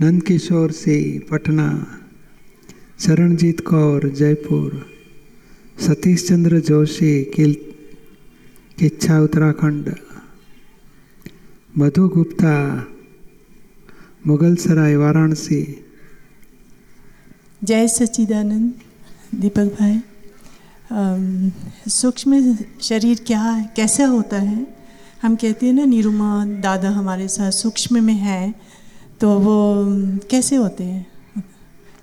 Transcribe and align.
नंद 0.00 0.22
किशोर 0.22 0.70
से 0.70 0.96
पटना 1.30 1.68
चरणजीत 3.00 3.60
कौर, 3.60 4.08
जयपुर 4.08 4.86
सतीश 5.80 6.26
चंद्र 6.28 6.60
जोशी, 6.60 7.24
किल, 7.24 7.54
किच्छा, 8.78 9.20
उत्तराखंड, 9.20 9.94
मधु 11.78 12.08
गुप्ता 12.08 12.54
मुगल 14.26 14.54
सराय 14.56 14.96
वाराणसी। 14.96 15.62
जय 17.64 17.88
सच्चिदानंद, 17.88 18.72
दीपक 19.34 19.76
भाई। 19.80 20.00
सूक्ष्म 21.88 22.56
शरीर 22.82 23.24
क्या 23.26 23.40
है 23.40 23.72
कैसे 23.76 24.02
होता 24.02 24.36
है? 24.36 24.66
हम 25.22 25.36
कहते 25.36 25.66
हैं 25.66 25.72
ना, 25.72 25.84
निरुमा 25.84 26.46
दादा 26.46 26.90
हमारे 26.90 27.28
साथ 27.28 27.50
सूक्ष्म 27.50 28.04
में 28.04 28.14
है। 28.14 28.54
तो 29.20 29.28
वो 29.40 29.84
कैसे 30.30 30.56
होते 30.56 30.84
हैं? 30.84 31.06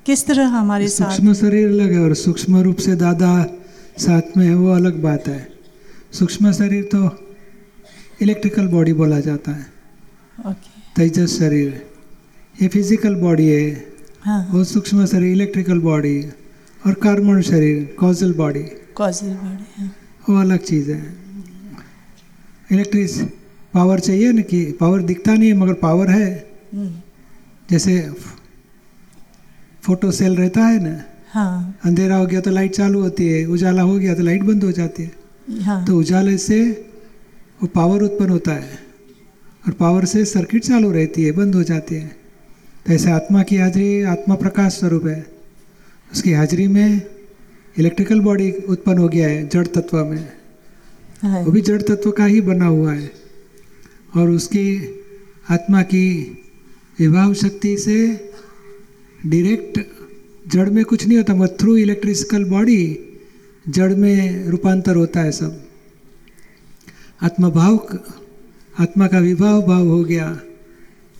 किस 0.05 0.25
तरह 0.27 0.47
हमारे 0.49 0.87
साथ? 0.87 1.11
सूक्ष्म 1.11 1.33
शरीर 1.33 1.67
अलग 1.67 1.91
है 1.93 1.99
और 1.99 2.13
सूक्ष्म 2.15 2.61
रूप 2.61 2.77
से 2.77 2.95
दादा 2.95 3.33
साथ 3.99 4.37
में 4.37 4.45
है 4.45 4.55
वो 4.55 4.71
अलग 4.73 5.01
बात 5.01 5.27
है। 5.27 5.47
सूक्ष्म 6.11 6.51
शरीर 6.51 6.83
तो 6.93 7.09
इलेक्ट्रिकल 8.21 8.67
बॉडी 8.67 8.93
बोला 8.93 9.19
जाता 9.19 9.51
है। 9.51 9.65
ओके। 10.39 10.81
तेजस 10.95 11.37
शरीर 11.39 11.81
ये 12.55 12.67
फ़िज़िकल 12.67 13.15
बॉडी 13.15 13.47
है। 13.47 13.93
हाँ। 14.21 14.47
वो 14.51 14.63
सूक्ष्म 14.63 15.05
शरीर 15.05 15.31
इलेक्ट्रिकल 15.31 15.79
बॉडी 15.79 16.19
और 16.81 16.93
कार्बन 17.03 17.41
शरीर 17.41 17.95
कॉजल 17.99 18.33
बॉडी 18.33 18.63
कॉजल 18.97 19.33
बॉडी 19.35 19.65
हाँ। 19.77 19.91
वो 20.29 20.39
अलग 20.41 20.63
चीज़ 20.63 20.91
है। 20.91 21.01
इलेक्ट्रिस 22.69 23.19
पावर 23.73 23.99
चाहिए 23.99 24.31
ना 24.31 24.41
कि 24.43 24.63
पावर 24.79 25.01
दिखता 25.03 25.33
नहीं 25.33 25.49
है 25.49 25.55
मगर 25.57 25.73
पावर 25.81 26.09
है। 26.09 26.29
हम्म, 26.73 26.89
जैसे 27.69 27.99
फ़ोटो 29.83 30.11
सेल 30.11 30.35
रहता 30.35 30.61
है 30.61 30.79
ना 30.83 31.03
हाँ। 31.31 31.79
अंधेरा 31.85 32.15
हो 32.15 32.25
गया 32.25 32.41
तो 32.41 32.51
लाइट 32.51 32.71
चालू 32.71 33.01
होती 33.01 33.27
है 33.27 33.45
उजाला 33.45 33.81
हो 33.81 33.97
गया 33.99 34.15
तो 34.15 34.23
लाइट 34.23 34.43
बंद 34.43 34.63
हो 34.63 34.71
जाती 34.71 35.03
है। 35.03 35.61
हाँ। 35.61 35.85
तो 35.85 35.97
उजाले 35.99 36.37
से 36.37 36.59
वो 37.61 37.67
पावर 37.67 38.01
उत्पन्न 38.01 38.29
होता 38.29 38.51
है 38.51 38.77
और 39.67 39.73
पावर 39.73 40.05
से 40.05 40.23
सर्किट 40.25 40.63
चालू 40.63 40.91
रहती 40.91 41.23
है 41.23 41.31
बंद 41.31 41.55
हो 41.55 41.63
जाती 41.63 41.95
है। 41.95 42.07
तो 42.85 42.93
ऐसे 42.93 43.11
आत्मा 43.11 43.43
की 43.43 43.57
हाजिरी 43.57 44.01
आत्मा 44.03 44.35
प्रकाश 44.35 44.73
स्वरूप 44.73 45.05
है। 45.07 45.25
उसकी 46.11 46.33
हाजिरी 46.33 46.67
में 46.67 47.01
इलेक्ट्रिकल 47.75 48.19
बॉडी 48.19 48.51
उत्पन्न 48.51 48.97
हो 48.97 49.07
गया 49.07 49.27
है 49.29 49.47
जड़ 49.47 49.65
तत्व 49.67 50.03
में। 50.05 50.27
हाँ। 51.21 51.41
वो 51.41 51.51
भी 51.51 51.61
जड़ 51.61 51.81
तत्व 51.81 52.11
का 52.11 52.25
ही 52.25 52.41
बना 52.41 52.65
हुआ 52.65 52.93
है। 52.93 53.11
और 54.15 54.29
उसकी 54.29 54.65
आत्मा 55.49 55.81
की 55.81 56.05
विभाव 57.03 57.33
शक्ति 57.33 57.77
से 57.77 57.95
डायरेक्ट 59.25 59.79
जड़ 60.53 60.69
में 60.69 60.83
कुछ 60.85 61.05
नहीं 61.07 61.17
होता 61.17 61.33
मगर 61.35 61.55
थ्रू 61.59 61.75
इलेक्ट्रिकल 61.77 62.43
बॉडी 62.43 62.83
जड़ 63.65 63.93
में 63.93 64.47
रूपांतर 64.47 64.95
होता 64.95 65.19
है 65.19 65.31
सब। 65.31 65.59
आत्मा 67.21 67.49
भाव 67.49 67.75
आत्मा 68.75 69.07
का 69.07 69.19
विभाव 69.19 69.61
भाव 69.61 69.87
हो 69.87 70.03
गया 70.03 70.29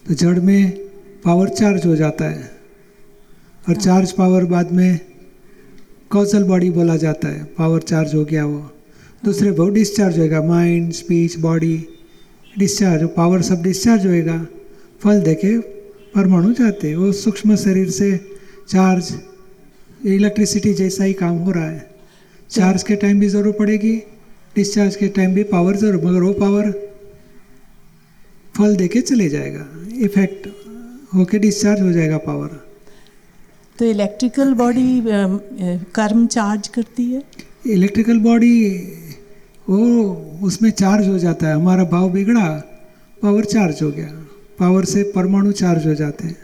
तो 0.06 0.14
जड़ 0.14 0.40
में 0.40 0.72
पावर 1.23 1.50
चार्ज 1.50 1.86
हो 1.86 1.95
जाता 1.95 2.30
है 2.30 2.52
और 3.70 3.75
चार्ज 3.75 4.12
पावर 4.12 4.45
बाद 4.45 4.72
में 4.72 5.00
कौशल 6.12 6.44
बॉडी 6.44 6.70
बोला 6.70 6.97
जाता 6.97 7.28
है 7.28 7.44
पावर 7.58 7.81
चार्ज 7.81 8.16
हो 8.16 8.23
गया 8.25 8.45
वो। 8.45 8.59
दूसरे 9.23 9.52
भाव 9.52 9.73
डिस्चार्ज 9.73 10.18
होएगा 10.20 10.42
mind 10.44 10.92
speech 10.94 11.38
body 11.40 11.75
discharge 12.58 13.09
power 13.09 13.42
सब 13.42 13.62
डिस्चार्ज 13.64 14.06
होएगा। 14.08 14.46
फल 15.02 15.22
देके 15.22 15.57
परमाणु 16.16 16.53
जाते 16.53 16.88
हैं। 16.88 16.96
वो 16.96 17.12
सूक्ष्म 17.13 17.56
शरीर 17.57 17.90
से 17.91 18.09
चार्ज 18.69 19.13
इलेक्ट्रिसिटी 20.07 20.74
जैसा 20.74 21.03
ही 21.03 21.13
काम 21.13 21.38
हो 21.38 21.51
रहा 21.51 21.69
है। 21.69 21.90
चार्ज 22.50 22.84
के 22.84 22.96
टाइम 22.96 23.19
भी 23.19 23.28
ज़रूरत 23.29 23.56
पड़ेगी 23.59 23.96
डिस्चार्ज 24.56 24.96
के 24.96 25.07
टाइम 25.09 25.34
भी 25.34 25.44
पावर 25.51 25.75
ज़रूर 25.78 26.06
मगर 26.06 26.22
वो 26.22 26.34
पावर 26.34 26.72
फल 28.56 28.75
देके 28.75 29.01
चले 29.01 29.29
जाएगा। 29.29 29.66
इफ़ेक्ट 30.01 30.47
होके 31.16 31.40
डिस्चार्ज 31.40 31.81
हो 31.81 31.91
जाएगा 31.91 32.18
पावर 32.19 32.59
तो 33.80 33.85
इलेक्ट्रिकल 33.85 34.53
बॉडी 34.53 35.01
कर्म 35.95 36.25
चार्ज 36.28 36.68
करती 36.68 37.06
है? 37.06 37.22
इलेक्ट्रिकल 37.68 38.19
बॉडी 38.19 38.56
वो 39.68 39.80
उसमें 40.44 40.69
चार्ज 40.72 41.07
हो 41.07 41.18
जाता 41.19 41.47
है 41.47 41.56
हमारा 41.56 41.84
भाव 41.91 42.09
बिगड़ा 42.12 42.47
पावर 43.18 43.45
चार्ज 43.45 43.81
हो 43.84 43.90
गया। 43.91 44.22
पावर 44.59 44.86
से 44.86 45.03
परमाणु 45.16 45.52
चार्ज 45.52 45.88
हो 45.88 45.94
जाते 45.94 46.28
हैं। 46.28 46.38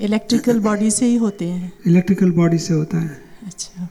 इलेक्ट्रिकल 0.00 0.58
बॉडी 0.58 0.90
से 0.90 1.06
ही 1.06 1.16
होते 1.16 1.44
हैं। 1.44 1.72
इलेक्ट्रिकल 1.86 2.30
बॉडी 2.30 2.58
से 2.58 2.74
होता 2.74 2.98
है। 2.98 3.16
अच्छा। 3.46 3.88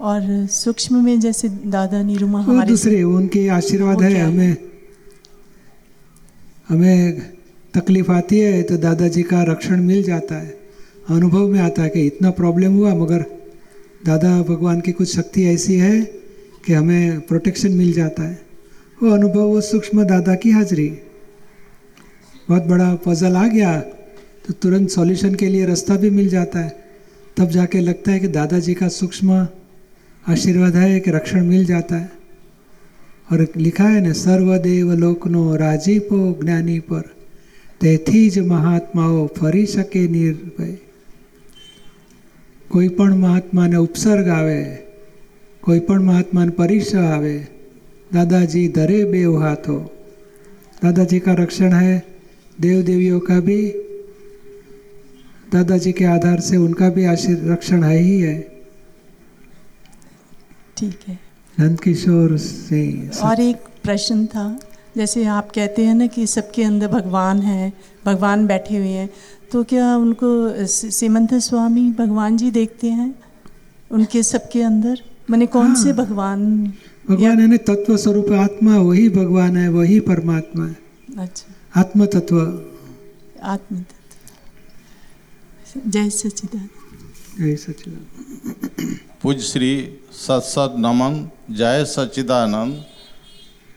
और 0.00 0.46
सूक्ष्म 0.46 1.04
में 1.04 1.20
जैसे 1.20 1.48
दादा 1.48 2.02
निरुमा 2.02 2.40
हमारे 2.40 2.68
दूसरे 2.68 3.02
उनके 3.02 3.48
आशीर्वाद 3.48 4.02
है? 4.02 4.20
हमें 4.20 4.56
हमें 6.68 7.20
तकलीफ़ 7.74 8.10
आती 8.12 8.38
है 8.38 8.62
तो 8.62 8.76
दादाजी 8.76 9.22
का 9.22 9.42
रक्षण 9.42 9.82
मिल 9.82 10.02
जाता 10.02 10.34
है। 10.34 10.58
अनुभव 11.08 11.46
में 11.48 11.60
आता 11.60 11.82
है 11.82 11.88
कि 11.88 12.06
इतना 12.06 12.30
प्रॉब्लम 12.30 12.74
हुआ 12.74 12.94
मगर 12.94 13.24
दादा 14.06 14.30
भगवान 14.42 14.80
की 14.80 14.92
कुछ 14.92 15.14
शक्ति 15.16 15.44
ऐसी 15.44 15.74
है 15.74 16.00
कि 16.66 16.72
हमें 16.72 17.20
प्रोटेक्शन 17.20 17.72
मिल 17.72 17.92
जाता 17.92 18.22
है। 18.22 18.42
वो 19.02 19.10
अनुभव 19.10 19.40
वो 19.40 19.60
सूक्ष्म 19.60 20.04
दादा 20.04 20.34
की 20.34 20.50
हाजिरी। 20.50 20.88
बहुत 22.49 22.63
बड़ा 22.65 22.89
पजल 23.05 23.35
आ 23.35 23.47
गया 23.47 23.79
तो 24.45 24.53
तुरंत 24.55 24.89
सॉल्यूशन 24.89 25.35
के 25.35 25.47
लिए 25.49 25.65
रास्ता 25.65 25.95
भी 25.97 26.09
मिल 26.11 26.27
जाता 26.29 26.59
है 26.59 26.71
तब 27.37 27.49
जाके 27.51 27.79
लगता 27.81 28.11
है 28.11 28.19
कि 28.19 28.27
दादाजी 28.29 28.73
का 28.73 28.87
सूक्ष्म 28.91 29.47
आशीर्वाद 30.23 30.75
है 30.75 30.99
कि 30.99 31.11
रक्षण 31.11 31.45
मिल 31.45 31.65
जाता 31.65 31.95
है 31.95 32.11
और 33.27 33.47
लिखा 33.57 33.83
है 33.85 34.01
ને 34.01 34.13
સર્વદેવ 34.15 34.89
લોકનો 34.95 35.43
રાજીપો 35.57 36.19
જ્ઞાની 36.39 36.79
પર 36.81 37.05
તેથી 37.81 38.27
જ 38.29 38.43
મહાત્માઓ 38.43 39.23
ફરી 39.37 39.65
શકે 39.67 40.03
નિર્ભય 40.09 40.67
કોઈ 42.69 42.89
પણ 42.89 43.17
મહાત્માને 43.17 43.77
ઉપસર્ગ 43.79 44.27
આવે 44.29 44.61
કોઈ 45.63 45.79
પણ 45.79 46.01
મહાત્માને 46.03 46.51
પરીક્ષા 46.51 47.05
આવે 47.09 47.35
दादाजी 48.11 48.67
धरे 48.69 48.99
बेव 49.05 49.37
हाथों 49.37 49.79
दादाजी 50.81 51.19
का 51.19 51.33
रक्षण 51.35 51.73
है 51.73 51.95
देव 52.60 52.82
देवियों 52.82 53.20
का 53.20 53.40
भी 53.40 53.60
दादाजी 55.52 55.92
के 55.92 56.04
आधार 56.04 56.40
से 56.40 56.56
उनका 56.56 56.88
भी 56.88 57.06
रक्षण 57.52 57.82
है 57.84 57.98
ही 57.98 58.20
है। 58.20 58.38
ठीक 60.76 60.98
है। 61.08 61.18
नंद 61.60 61.80
किशोर 61.80 62.36
सिंह 62.38 63.10
और 63.22 63.40
एक 63.40 63.56
प्रश्न 63.82 64.26
था 64.26 64.44
जैसे 64.96 65.24
आप 65.24 65.50
कहते 65.54 65.84
हैं 65.84 65.94
ना 65.94 66.06
कि 66.06 66.26
सबके 66.26 66.62
अंदर 66.62 66.88
भगवान 66.88 67.40
है 67.40 67.72
भगवान 68.04 68.46
बैठे 68.46 68.76
हुए 68.76 68.88
हैं 68.88 69.10
तो 69.52 69.62
क्या 69.64 69.96
उनको 69.96 70.30
स- 70.66 70.94
सीमंत 70.94 71.34
स्वामी 71.34 71.90
भगवान 71.90 72.36
जी 72.36 72.50
देखते 72.50 72.86
हैं 72.90 73.14
उनके 73.90 74.22
सबके 74.22 74.62
अंदर? 74.62 75.00
मैंने 75.30 75.46
कौन 75.46 75.66
हाँ, 75.66 75.84
से। 75.84 75.92
भगवान? 75.92 76.72
भगवान 77.10 77.40
है 77.40 77.46
ना 77.46 77.56
तत्व 77.56 77.96
स्वरूप 77.96 78.32
आत्मा 78.32 78.78
वही 78.78 79.08
भगवान 79.08 79.56
है 79.56 79.68
वही 79.68 80.00
परमात्मा 80.00 80.66
है। 80.66 80.76
अच्छा। 81.18 81.49
आत्म 81.72 82.06
तत्व 82.06 82.36
आत्म 83.46 83.76
तत्व 83.80 84.20
जय 85.86 86.08
सच्चिदानंद। 86.10 86.70
जय 87.38 87.54
सच्चिदानंद। 87.56 88.96
पूज 89.22 89.42
श्री 89.42 89.68
सत 90.12 90.42
सत 90.44 90.74
नमन 90.78 91.18
जय 91.50 91.84
सच्चिदानंद। 91.84 92.72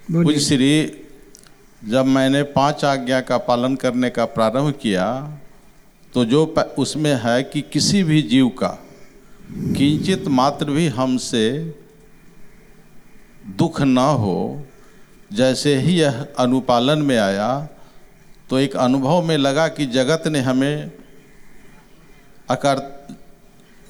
पूज 0.09 0.39
श्री 0.39 0.71
जब 1.81 2.05
मैंने 2.05 2.41
पाँच 2.55 2.85
आज्ञा 2.85 3.19
का 3.21 3.37
पालन 3.49 3.75
करने 3.75 4.09
का 4.09 4.25
प्रारंभ 4.33 4.73
किया 4.81 5.05
तो 6.13 6.25
जो 6.25 6.41
उसमें 6.77 7.15
है 7.23 7.43
कि 7.43 7.61
किसी 7.73 8.03
भी 8.03 8.21
जीव 8.21 8.47
का 8.57 8.71
किंचित 9.77 10.27
मात्र 10.39 10.65
भी 10.71 10.87
हमसे 10.97 11.45
दुख 13.57 13.81
न 13.81 13.97
हो 14.19 14.39
जैसे 15.31 15.71
ही 15.79 15.93
यह 15.99 16.25
अनुपालन 16.39 16.99
में 17.01 17.17
आया 17.17 17.49
तो 18.49 18.59
एक 18.59 18.75
अनुभव 18.75 19.21
में 19.21 19.37
लगा 19.37 19.67
कि 19.67 19.85
जगत 19.85 20.23
ने 20.27 20.39
हमें 20.39 20.91
अकर, 22.49 23.07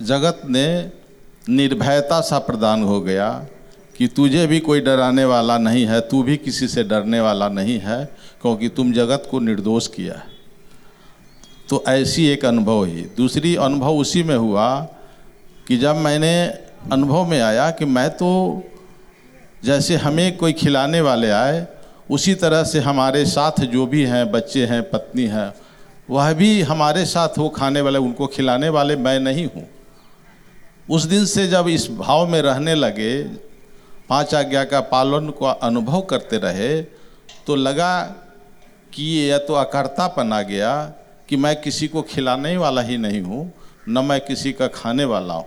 जगत 0.01 0.41
ने 0.45 0.91
निर्भयता 1.49 2.21
सा 2.21 2.39
प्रदान 2.39 2.83
हो 2.83 3.01
गया 3.01 3.29
कि 3.97 4.07
तुझे 4.07 4.47
भी 4.47 4.59
कोई 4.59 4.81
डराने 4.81 5.25
वाला 5.25 5.57
नहीं 5.57 5.85
है, 5.85 5.99
तू 6.01 6.23
भी 6.23 6.37
किसी 6.37 6.67
से 6.67 6.83
डरने 6.83 7.19
वाला 7.21 7.49
नहीं 7.49 7.79
है, 7.79 8.05
क्योंकि 8.41 8.69
तुम 8.69 8.93
जगत 8.93 9.27
को 9.31 9.39
निर्दोष 9.39 9.87
किया 9.87 10.13
है। 10.13 10.31
तो 11.69 11.83
ऐसी 11.87 12.25
एक 12.27 12.45
अनुभव 12.45 12.77
हुई 12.77 13.01
दूसरी 13.17 13.55
अनुभव 13.55 13.97
उसी 13.97 14.23
में 14.23 14.35
हुआ 14.35 14.87
कि 15.67 15.77
जब 15.77 15.95
मैंने 15.95 16.45
अनुभव 16.91 17.25
में 17.25 17.41
आया 17.41 17.69
कि 17.71 17.85
मैं 17.85 18.09
तो 18.09 18.29
जैसे 19.63 19.95
हमें 19.95 20.37
कोई 20.37 20.53
खिलाने 20.53 21.01
वाले 21.01 21.29
आए 21.29 21.67
उसी 22.13 22.33
तरह 22.35 22.63
से 22.63 22.79
हमारे 22.81 23.25
साथ 23.25 23.59
जो 23.67 23.85
भी 23.87 24.03
हैं, 24.05 24.31
बच्चे 24.31 24.65
हैं, 24.65 24.81
पत्नी 24.89 25.25
हैं, 25.27 25.53
वह 26.09 26.33
भी 26.33 26.61
हमारे 26.63 27.05
साथ 27.05 27.37
वो 27.37 27.47
खाने 27.49 27.81
वाले, 27.81 27.99
उनको 27.99 28.27
खिलाने 28.27 28.69
वाले 28.69 28.95
मैं 28.97 29.19
नहीं 29.19 29.45
हूँ। 29.45 29.67
उस 30.89 31.03
दिन 31.05 31.25
से 31.25 31.47
जब 31.47 31.67
इस 31.69 31.89
भाव 31.91 32.25
में 32.27 32.41
रहने 32.41 32.75
लगे, 32.75 33.23
पाँच 34.09 34.35
आज्ञा 34.35 34.63
का 34.63 34.79
पालन 34.89 35.29
को 35.29 35.45
अनुभव 35.45 36.01
करते 36.01 36.37
रहे 36.37 36.81
तो 37.47 37.55
लगा 37.55 38.01
कि 38.93 39.03
यह 39.19 39.37
तो 39.37 39.53
अकर्तापन 39.55 40.33
आ 40.33 40.41
गया 40.43 40.73
कि 41.29 41.37
मैं 41.37 41.55
किसी 41.61 41.87
को 41.87 42.01
खिलाने 42.03 42.55
वाला 42.57 42.81
ही 42.81 42.97
नहीं 42.97 43.21
हूँ, 43.21 43.51
न 43.89 44.05
मैं 44.05 44.19
किसी 44.21 44.51
का 44.53 44.67
खाने 44.69 45.05
वाला 45.05 45.33
हूँ। 45.33 45.45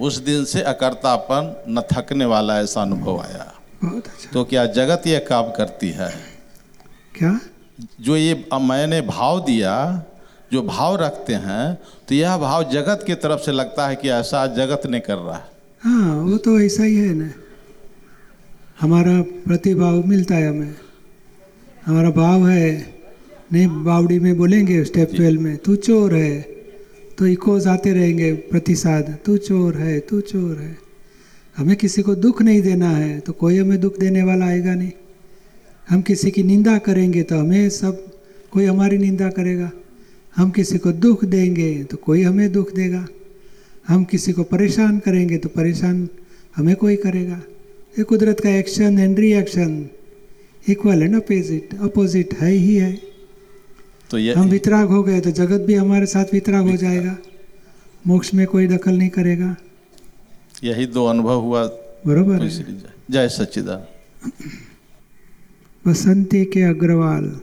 उस 0.00 0.18
दिन 0.20 0.44
से 0.44 0.62
अकर्तापन 0.64 1.54
न 1.68 1.82
थकने 1.92 2.24
वाला 2.24 2.58
ऐसा 2.60 2.82
अनुभव 2.82 3.20
आया। 3.20 3.52
बहुत 3.84 4.06
अच्छा। 4.06 4.30
तो 4.32 4.44
क्या 4.44 4.64
जगत 4.72 5.02
ये 5.06 5.18
काम 5.28 5.50
करती 5.50 5.88
है? 5.90 6.10
क्या? 7.14 7.38
जो 8.00 8.16
ये 8.16 8.34
मैंने 8.62 9.00
भाव 9.00 9.40
दिया 9.44 9.74
जो 10.52 10.62
भाव 10.62 10.96
रखते 10.96 11.34
हैं 11.34 11.74
तो 12.08 12.14
यह 12.14 12.36
भाव 12.36 12.62
जगत 12.72 13.02
की 13.06 13.14
तरफ़ 13.14 13.40
से 13.40 13.52
लगता 13.52 13.86
है 13.88 13.96
कि 13.96 14.08
ऐसा 14.10 14.46
जगत 14.54 14.86
ने 14.86 15.00
कर 15.00 15.16
रहा 15.16 15.36
है। 15.36 15.46
हाँ 15.82 16.14
वो 16.20 16.36
तो 16.38 16.58
ऐसा 16.60 16.82
ही 16.82 16.96
है 16.96 17.14
ना। 17.14 17.30
हमारा 18.80 19.20
प्रतिभाव 19.46 20.02
मिलता 20.06 20.34
है 20.34 20.48
हमें। 20.48 20.74
हमारा 21.86 22.10
भाव 22.10 22.48
है 22.48 22.70
नहीं 23.52 23.66
बावड़ी 23.84 24.18
में 24.18 24.36
बोलेंगे 24.38 24.82
स्टेप 24.84 25.10
ट्वेल्व 25.14 25.40
में 25.40 25.56
तू 25.56 25.76
चोर 25.76 26.14
है 26.14 26.40
तो 27.18 27.26
इकोज 27.26 27.66
आते 27.66 27.92
रहेंगे 27.92 28.32
प्रतिसाद 28.50 29.16
तू 29.26 29.36
चोर 29.36 29.76
है 29.76 29.98
तू 30.00 30.20
चोर 30.20 30.56
है। 30.58 30.76
हमें 31.58 31.76
किसी 31.76 32.02
को 32.02 32.14
दुख 32.14 32.40
नहीं 32.42 32.60
देना 32.62 32.88
है 32.90 33.18
तो 33.20 33.32
कोई 33.32 33.58
हमें 33.58 33.80
दुख 33.80 33.98
देने 33.98 34.22
वाला 34.22 34.46
आएगा 34.46 34.74
नहीं। 34.74 34.90
हम 35.88 36.02
किसी 36.02 36.30
की 36.30 36.42
निंदा 36.42 36.76
करेंगे 36.78 37.22
तो 37.22 37.38
हमें 37.38 37.68
सब 37.70 38.04
कोई 38.52 38.64
हमारी 38.64 38.98
निंदा 38.98 39.28
करेगा। 39.30 39.70
हम 40.36 40.50
किसी 40.50 40.78
को 40.78 40.92
दुख 40.94 41.24
देंगे 41.24 41.72
तो 41.84 41.96
कोई 41.96 42.22
हमें 42.22 42.50
दुख 42.52 42.72
देगा। 42.74 43.06
हम 43.88 44.04
किसी 44.04 44.32
को 44.32 44.42
परेशान 44.44 44.98
करेंगे 44.98 45.38
तो 45.38 45.48
परेशान 45.48 46.08
हमें 46.56 46.74
कोई 46.76 46.96
करेगा। 46.96 47.40
ये 47.94 48.04
कुदरत 48.04 48.40
का 48.40 48.50
action 48.50 48.98
and 48.98 49.18
reaction 49.18 49.88
equal 50.64 51.02
and 51.02 51.14
opposite 51.16 51.74
opposite 51.82 52.34
है 52.40 52.50
ही 52.50 52.74
है। 52.76 52.92
तो 54.10 54.18
ये 54.18 54.34
हम 54.34 54.48
वितराग 54.48 54.88
हो 54.88 55.02
गए 55.02 55.20
तो 55.20 55.30
जगत 55.32 55.66
भी 55.66 55.74
हमारे 55.74 56.06
साथ 56.06 56.32
वितराग 56.32 56.70
हो 56.70 56.76
जाएगा। 56.76 57.16
मोक्ष 58.04 58.34
में 58.34 58.46
कोई 58.46 58.66
दखल 58.68 58.98
नहीं 58.98 59.08
करेगा। 59.10 59.56
यही 60.64 60.86
दो 60.86 61.06
अनुभव 61.06 61.40
हुआ 61.40 61.66
बरोबर 62.06 62.48
जय- 63.10 63.30
सच्चिदान 63.30 63.84
बसंती 65.86 66.44
के 66.44 66.62
अग्रवाल 66.62 67.40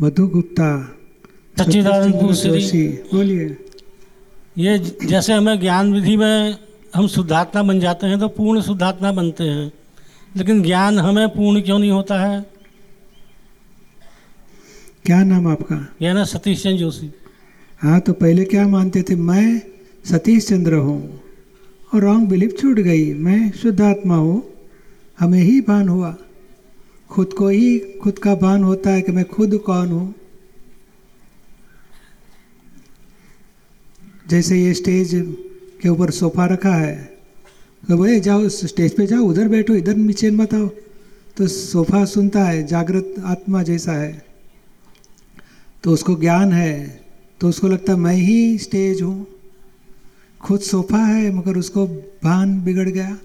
मधु 0.00 0.26
गुप्ता 0.26 0.98
सच्चिदानंद 1.58 2.32
जोशी 2.32 2.88
बोलिए। 2.88 3.56
ये 4.58 4.78
जैसे 5.04 5.32
हमें 5.32 5.60
ज्ञान 5.60 5.92
विधि 5.92 6.16
में 6.16 6.58
हम 6.94 7.08
शुद्धात्मा 7.08 7.62
बन 7.62 7.80
जाते 7.80 8.06
हैं 8.06 8.20
तो 8.20 8.28
पूर्ण 8.28 8.62
शुद्धात्मा 8.62 9.12
बनते 9.12 9.44
हैं 9.44 9.72
लेकिन 10.36 10.62
ज्ञान 10.62 10.98
हमें 10.98 11.28
पूर्ण 11.28 11.62
क्यों 11.62 11.78
नहीं 11.78 11.90
होता 11.90 12.20
है? 12.20 12.46
क्या 15.04 15.24
नाम 15.24 15.46
आपका? 15.46 15.94
यह 16.02 16.12
ना 16.12 16.24
सतीश 16.24 16.62
चंद्र 16.62 16.78
जोशी। 16.78 17.12
हाँ 17.78 18.00
तो 18.00 18.12
पहले 18.12 18.44
क्या 18.44 18.68
मानते 18.68 19.02
थे? 19.02 19.14
मैं 19.14 19.71
सतीश 20.04 20.46
चंद्र 20.48 20.74
हूँ। 20.76 21.20
और 21.92 22.02
रॉन्ग 22.02 22.28
बिलीफ 22.28 22.56
छूट 22.60 22.78
गई, 22.78 23.12
मैं 23.14 23.50
शुद्धात्मा 23.52 24.16
हूँ। 24.16 24.42
हमें 25.18 25.40
ही 25.40 25.60
भान 25.60 25.88
हुआ। 25.88 26.16
खुद 27.10 27.32
को 27.32 27.48
ही, 27.48 27.78
खुद 28.02 28.18
का 28.18 28.34
भान 28.34 28.62
होता 28.64 28.90
है 28.90 29.02
कि 29.02 29.12
मैं 29.12 29.24
खुद 29.24 29.56
कौन 29.66 29.88
हूँ। 29.88 30.14
जैसे 34.30 34.56
ये 34.56 34.72
स्टेज 34.74 35.10
के 35.82 35.88
ऊपर 35.88 36.10
सोफा 36.10 36.46
रखा 36.46 36.74
है 36.74 36.94
तो 37.82 37.96
भाई 37.98 38.20
जाओ 38.20 38.48
स्टेज 38.48 38.96
पे 38.96 39.06
जाओ, 39.06 39.22
उधर 39.22 39.48
बैठो, 39.48 39.74
इधर 39.74 39.96
नीचे 39.96 40.30
मत 40.30 40.54
आओ। 40.54 40.68
तो 41.36 41.46
सोफा 41.46 42.04
सुनता 42.04 42.44
है, 42.44 42.62
जागृत 42.66 43.14
आत्मा 43.24 43.62
जैसा 43.62 43.92
है। 43.92 44.24
तो 45.84 45.92
उसको 45.92 46.14
ज्ञान 46.16 46.52
है 46.52 47.00
तो 47.40 47.48
उसको 47.48 47.68
लगता 47.68 47.92
है, 47.92 47.98
मैं 47.98 48.14
ही 48.14 48.58
स्टेज 48.58 49.02
हूँ। 49.02 49.26
खुद 50.42 50.60
सोफा 50.60 50.98
है, 50.98 51.30
मगर 51.34 51.56
उसको 51.56 51.86
भान 52.24 52.60
बिगड़ 52.64 52.88
गया। 52.88 53.18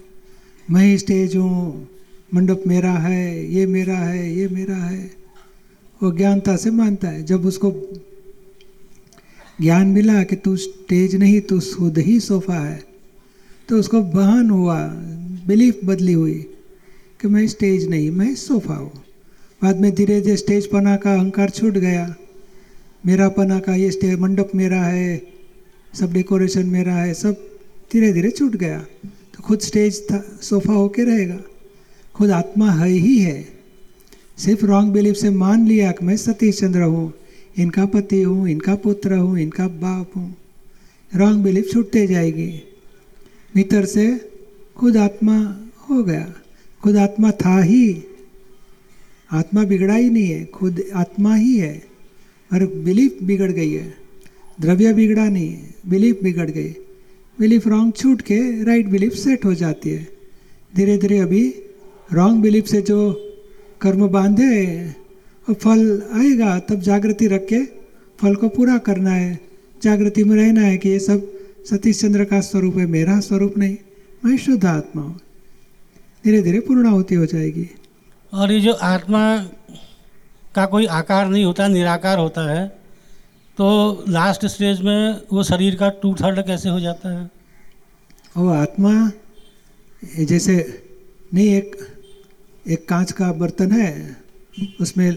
मैं 0.68 0.82
ही 0.82 0.98
स्टेज 0.98 1.36
हूँ, 1.36 1.88
मंडप 2.34 2.62
मेरा 2.66 2.92
है, 2.92 3.54
ये 3.54 3.66
मेरा 3.66 3.96
है, 3.96 4.34
ये 4.34 4.48
मेरा 4.48 4.76
है। 4.76 5.10
वो 6.00 6.10
ज्ञानता 6.12 6.56
से 6.56 6.70
मानता 6.70 7.08
है। 7.08 7.22
जब 7.22 7.46
उसको 7.46 7.70
ज्ञान 9.60 9.88
मिला 9.88 10.22
कि 10.22 10.36
तू 10.36 10.56
स्टेज 10.56 11.14
नहीं, 11.16 11.40
तू 11.40 11.60
खुद 11.76 11.98
ही 11.98 12.18
सोफा 12.20 12.58
है 12.58 12.82
तो 13.68 13.78
उसको 13.78 14.00
बहन 14.02 14.50
हुआ, 14.50 14.78
बिलीफ 15.46 15.80
बदली 15.84 16.12
हुई 16.12 16.34
कि 17.20 17.28
मैं 17.28 17.46
स्टेज 17.46 17.88
नहीं, 17.88 18.10
मैं 18.10 18.34
सोफा 18.34 18.74
हूँ। 18.74 19.02
बाद 19.62 19.80
में 19.80 19.94
धीरे 19.94 20.20
धीरे 20.20 20.36
स्टेज 20.36 20.66
पना 20.66 20.96
का 20.96 21.14
अहंकार 21.14 21.50
छूट 21.50 21.74
गया। 21.74 22.14
मेरा 23.06 23.28
पना 23.28 23.58
का 23.58 23.74
ये 23.74 23.90
स्टेज 23.90 24.18
मंडप 24.18 24.50
मेरा 24.54 24.82
है 24.82 25.16
सब 25.98 26.12
डेकोरेशन 26.12 26.66
मेरा 26.66 26.94
है, 26.94 27.14
सब 27.14 27.32
धीरे 27.92 28.12
धीरे 28.12 28.30
छूट 28.30 28.56
गया। 28.56 28.78
तो 29.04 29.42
खुद 29.42 29.58
स्टेज 29.58 30.02
था 30.10 30.38
सोफा 30.42 30.72
होके 30.72 31.04
रहेगा। 31.04 31.38
खुद 32.14 32.30
आत्मा 32.30 32.72
है 32.72 32.88
ही 32.88 33.18
है। 33.18 33.48
सिर्फ़ 34.38 34.66
रॉन्ग 34.66 34.92
बिलीफ 34.92 35.14
से 35.14 35.30
मान 35.30 35.68
लिया 35.68 35.92
कि 35.92 36.04
मैं 36.04 36.16
सतीश 36.16 36.60
चंद्र 36.60 36.82
हूँ। 36.82 37.12
इनका 37.58 37.86
पति 37.86 38.22
हूँ, 38.22 38.48
इनका 38.48 38.74
पुत्र 38.74 39.14
हूँ, 39.14 39.38
इनका 39.38 39.68
बाप 39.68 40.10
हूँ। 40.16 40.36
रॉन्ग 41.16 41.44
बिलीफ 41.44 41.70
छूटते 41.72 42.06
जाएगी। 42.06 42.62
भीतर 43.54 43.84
से 43.84 44.30
खुद 44.76 44.96
आत्मा 44.96 45.68
हो 45.90 46.04
गया। 46.04 46.34
खुद 46.82 46.96
आत्मा 46.96 47.30
था 47.30 47.62
ही। 47.62 48.04
आत्मा 49.32 49.64
बिगड़ा 49.64 49.94
ही 49.94 50.10
नहीं 50.10 50.26
है, 50.26 50.44
खुद 50.44 50.82
आत्मा 50.94 51.34
ही 51.34 51.58
है। 51.58 51.84
और 52.52 52.66
बिलीफ 52.66 53.18
बिगड़ 53.22 53.52
गई 53.52 53.72
है। 53.72 54.07
द्रव्य 54.60 54.92
बिगड़ा 54.92 55.24
नहीं, 55.24 55.58
बिलीफ 55.86 56.22
बिगड़ 56.22 56.50
गई। 56.50 56.68
बिलीफ 57.38 57.66
रॉन्ग 57.68 57.92
छूट 57.94 58.20
के 58.20 58.64
राइट 58.64 58.88
बिलीफ 58.88 59.12
सेट 59.12 59.44
हो 59.44 59.54
जाती 59.54 59.90
है। 59.90 60.06
धीरे 60.76 60.96
धीरे 60.98 61.18
अभी 61.18 61.54
रॉन्ग 62.12 62.42
बिलीफ 62.42 62.66
से 62.66 62.80
जो 62.82 63.12
कर्म 63.80 64.08
बांधे 64.08 64.88
और 65.48 65.54
फल 65.54 66.02
आएगा, 66.12 66.58
तब 66.58 66.80
जागृति 66.80 67.26
रख 67.26 67.46
के 67.46 67.64
फल 68.18 68.34
को 68.34 68.48
पूरा 68.48 68.78
करना 68.78 69.10
है। 69.10 69.38
जागृति 69.82 70.24
में 70.24 70.36
रहना 70.36 70.60
है 70.60 70.76
कि 70.76 70.88
ये 70.88 70.98
सब 70.98 71.32
सतीश 71.70 72.00
चंद्र 72.00 72.24
का 72.24 72.40
स्वरूप 72.40 72.76
है, 72.76 72.86
मेरा 72.86 73.20
स्वरूप 73.20 73.58
नहीं, 73.58 73.76
मैं 74.24 74.36
शुद्ध 74.36 74.64
आत्मा 74.64 75.02
हूँ। 75.02 75.20
धीरे 76.24 76.42
धीरे 76.42 76.60
पूर्णाहुति 76.60 77.14
हो 77.14 77.26
जाएगी। 77.26 77.68
और 78.32 78.52
ये 78.52 78.60
जो 78.60 78.72
आत्मा 78.72 79.38
का 80.54 80.66
कोई 80.66 80.86
आकार 80.86 81.28
नहीं 81.28 81.44
होता, 81.44 81.68
निराकार 81.68 82.18
होता 82.18 82.50
है 82.52 82.77
तो 83.58 84.04
लास्ट 84.08 84.44
स्टेज 84.46 84.80
में 84.80 85.20
वो 85.32 85.42
शरीर 85.42 85.76
का 85.76 85.88
टू 86.02 86.14
थर्ड 86.14 86.40
कैसे 86.46 86.68
हो 86.68 86.80
जाता 86.80 87.08
है? 87.10 87.30
वो 88.36 88.48
आत्मा 88.48 88.92
जैसे, 90.02 90.54
नहीं, 91.34 91.46
एक 91.48 91.76
एक 92.66 92.88
कांच 92.88 93.12
का 93.12 93.32
बर्तन 93.32 93.72
है, 93.72 94.16
उसमें 94.80 95.10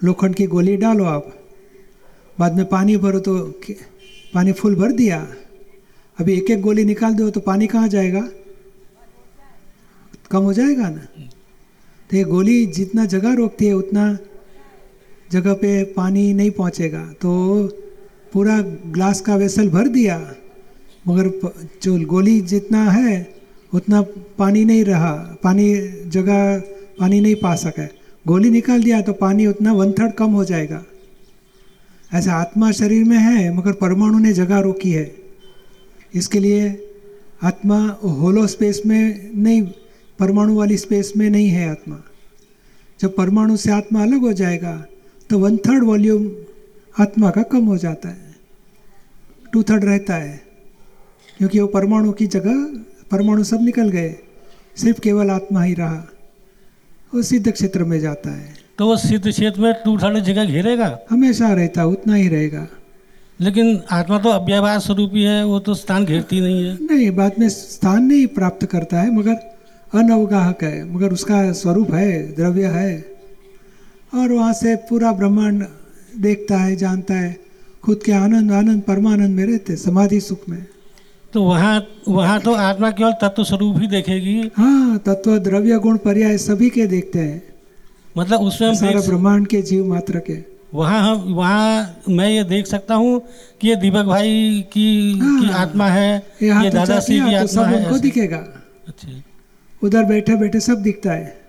लोखंड 0.00 0.34
की 0.34 0.46
गोली 0.46 0.76
डालो 0.76 1.04
आप, 1.04 1.28
बाद 2.38 2.56
में 2.56 2.64
पानी 2.66 2.96
भरो 2.96 3.20
तो 3.20 3.36
पानी 4.34 4.52
फुल 4.52 4.74
भर 4.76 4.92
दिया, 4.92 5.20
अभी 6.18 6.36
एक 6.36 6.50
एक 6.50 6.60
गोली 6.60 6.84
निकाल 6.84 7.14
दो 7.14 7.30
तो 7.30 7.40
पानी 7.42 7.66
कहाँ 7.66 7.88
जाएगा? 7.88 8.28
कम 10.30 10.42
हो 10.42 10.52
जाएगा 10.52 10.88
ना? 10.88 11.06
तो 12.10 12.16
ये 12.16 12.24
गोली 12.24 12.64
जितना 12.66 13.04
जगह 13.06 13.34
रोकती 13.34 13.66
है, 13.66 13.72
उतना 13.74 14.16
जगह 15.32 15.54
पे 15.54 15.82
पानी 15.92 16.32
नहीं 16.34 16.50
पहुंचेगा। 16.50 17.04
तो 17.20 17.32
पूरा 18.32 18.60
ग्लास 18.92 19.20
का 19.20 19.36
वेसल 19.36 19.68
भर 19.68 19.88
दिया, 19.88 20.18
मगर 21.08 21.28
जो 21.82 21.98
गोली 22.06 22.40
जितना 22.40 22.82
है, 22.90 23.34
उतना 23.72 24.00
पानी 24.38 24.64
नहीं 24.64 24.84
रहा, 24.84 25.12
पानी 25.42 25.74
जगह 26.08 26.58
पानी 27.00 27.20
नहीं 27.20 27.34
पा 27.34 27.54
सके। 27.54 27.86
गोली 28.26 28.50
निकाल 28.50 28.82
दिया 28.82 29.00
तो 29.00 29.12
पानी 29.12 29.46
उतना 29.46 29.72
वन 29.72 29.92
थर्ड 29.92 30.12
कम 30.12 30.30
हो 30.30 30.44
जाएगा। 30.44 30.84
ऐसा 32.12 32.32
आत्मा 32.32 32.70
शरीर 32.72 33.04
में 33.04 33.18
है, 33.18 33.54
मगर 33.56 33.72
परमाणु 33.72 34.18
ने 34.18 34.32
जगह 34.32 34.58
रोकी 34.58 34.90
है। 34.90 35.14
इसके 36.14 36.38
लिए 36.38 36.68
आत्मा 37.42 37.78
होलो 38.02 38.46
स्पेस 38.46 38.82
में 38.86 39.30
नहीं, 39.34 39.62
परमाणु 40.18 40.54
वाली 40.54 40.76
स्पेस 40.76 41.12
में 41.16 41.28
नहीं 41.30 41.48
है 41.48 41.68
आत्मा। 41.70 42.00
जब 43.00 43.14
परमाणु 43.16 43.56
से 43.56 43.70
आत्मा 43.72 44.02
अलग 44.02 44.20
हो 44.20 44.32
जाएगा 44.32 44.74
तो 45.30 45.38
वन 45.38 45.56
थर्ड 45.56 45.84
वॉल्यूम 45.84 46.30
आत्मा 46.94 47.30
का 47.30 47.42
कम 47.42 47.64
हो 47.64 47.76
जाता 47.78 48.08
है। 48.08 48.34
टू 49.52 49.62
थर्ड 49.62 49.84
रहता 49.84 50.14
है 50.14 50.40
क्योंकि 51.38 51.60
वो 51.60 51.66
परमाणु 51.66 52.12
की 52.12 52.26
जगह 52.26 52.64
परमाणु 53.10 53.44
सब 53.44 53.62
निकल 53.62 53.88
गए 53.88 54.14
सिर्फ़ 54.76 55.00
केवल 55.00 55.30
आत्मा 55.30 55.62
ही 55.62 55.74
रहा 55.74 56.04
वो 57.14 57.22
सिद्ध 57.22 57.50
क्षेत्र 57.52 57.84
में 57.84 57.98
जाता 58.00 58.30
है। 58.30 58.54
तो 58.78 58.86
वो 58.86 58.96
सिद्ध 58.96 59.28
क्षेत्र 59.28 59.60
में 59.60 59.72
टू 59.74 59.96
थर्ड 59.98 60.18
जगह 60.18 60.44
घेरेगा? 60.44 60.98
हमेशा 61.10 61.52
रहता 61.52 61.84
उतना 61.84 62.14
ही 62.14 62.28
रहेगा। 62.28 62.66
लेकिन 63.40 63.80
आत्मा 63.90 64.18
तो 64.18 64.28
अव्यवहार 64.28 64.78
स्वरूप 64.78 65.10
ही 65.14 65.22
है 65.22 65.44
वो 65.44 65.58
तो 65.58 65.74
स्थान 65.74 66.04
घेरती 66.04 66.40
नहीं 66.40 66.64
है। 66.64 66.74
नहीं 66.82 67.10
बाद 67.10 67.32
में 67.38 67.48
स्थान 67.48 68.04
नहीं 68.04 68.26
प्राप्त 68.26 68.66
करता 68.66 69.00
है 69.00 69.10
मगर 69.10 69.34
अनवगाहक 69.92 70.62
है 70.62 70.84
मगर 70.84 71.12
उसका 71.12 71.52
स्वरूप 71.52 71.92
है 71.94 72.34
द्रव्य 72.34 72.66
है। 72.66 73.13
और 74.14 74.32
वहाँ 74.32 74.52
से 74.52 74.74
पूरा 74.88 75.12
ब्रह्मांड 75.12 75.64
देखता 76.20 76.58
है 76.58 76.76
जानता 76.76 77.14
है। 77.14 77.36
खुद 77.84 78.00
के 78.06 78.12
आनंद 78.12 78.52
आनंद 78.52 78.82
परमानंद 78.82 79.36
में 79.36 79.44
रहते 79.46 79.76
समाधि 79.76 80.20
सुख 80.20 80.48
में। 80.48 80.64
तो 81.32 81.42
वहाँ 81.42 81.86
वहाँ 82.08 82.38
तो 82.40 82.52
आत्मा 82.54 82.90
केवल 82.90 83.12
तत्व 83.22 83.44
स्वरूप 83.44 83.80
ही 83.80 83.86
देखेगी। 83.86 84.40
हाँ 84.56 84.98
तत्व 84.98 85.38
द्रव्य 85.38 85.78
गुण 85.78 85.96
पर्याय 85.96 86.38
सभी 86.38 86.70
के 86.70 86.86
देखते 86.86 87.18
हैं। 87.18 87.42
मतलब 88.16 88.40
उसमें 88.40 88.74
सारा 88.74 89.00
ब्रह्मांड 89.00 89.46
के 89.46 89.62
जीव 89.62 89.86
मात्र 89.86 90.18
के। 90.20 90.38
वहाँ 90.74 91.00
हम 91.00 91.34
वहाँ 91.34 92.02
मैं 92.08 92.28
ये 92.30 92.44
देख 92.44 92.66
सकता 92.66 92.94
हूँ 92.94 93.20
कि 93.60 93.68
ये 93.68 93.76
दीपक 93.76 94.04
भाई 94.04 94.64
की 94.72 95.18
हाँ, 95.18 95.40
की। 95.40 95.50
आत्मा 95.52 95.86
है 95.86 96.16
ये 96.42 96.50
ऊँचा 96.50 96.70
दादाश्री 96.70 97.20
किया 97.20 97.42
की 97.42 97.54
तो 97.54 97.60
आत्मा 97.60 97.62
सब 97.62 97.74
है 97.74 97.84
उनको 97.84 97.98
दिखेगा। 97.98 98.36
अच्छा। 98.88 99.22
उधर 99.82 100.04
बैठे 100.04 100.36
बैठे 100.36 100.60
सब 100.60 100.82
दिखता 100.82 101.12
है। 101.12 101.43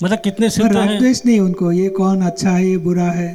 मतलब 0.00 0.18
कितने 0.24 0.46
पर 0.46 0.50
सिद्ध 0.50 0.72
राग 0.72 0.88
हैं? 0.88 0.98
द्वेष 0.98 1.20
नहीं 1.26 1.40
उनको 1.40 1.70
ये 1.72 1.88
कौन 1.98 2.22
अच्छा 2.22 2.50
है 2.50 2.66
ये 2.66 2.76
बुरा 2.78 3.10
है? 3.12 3.30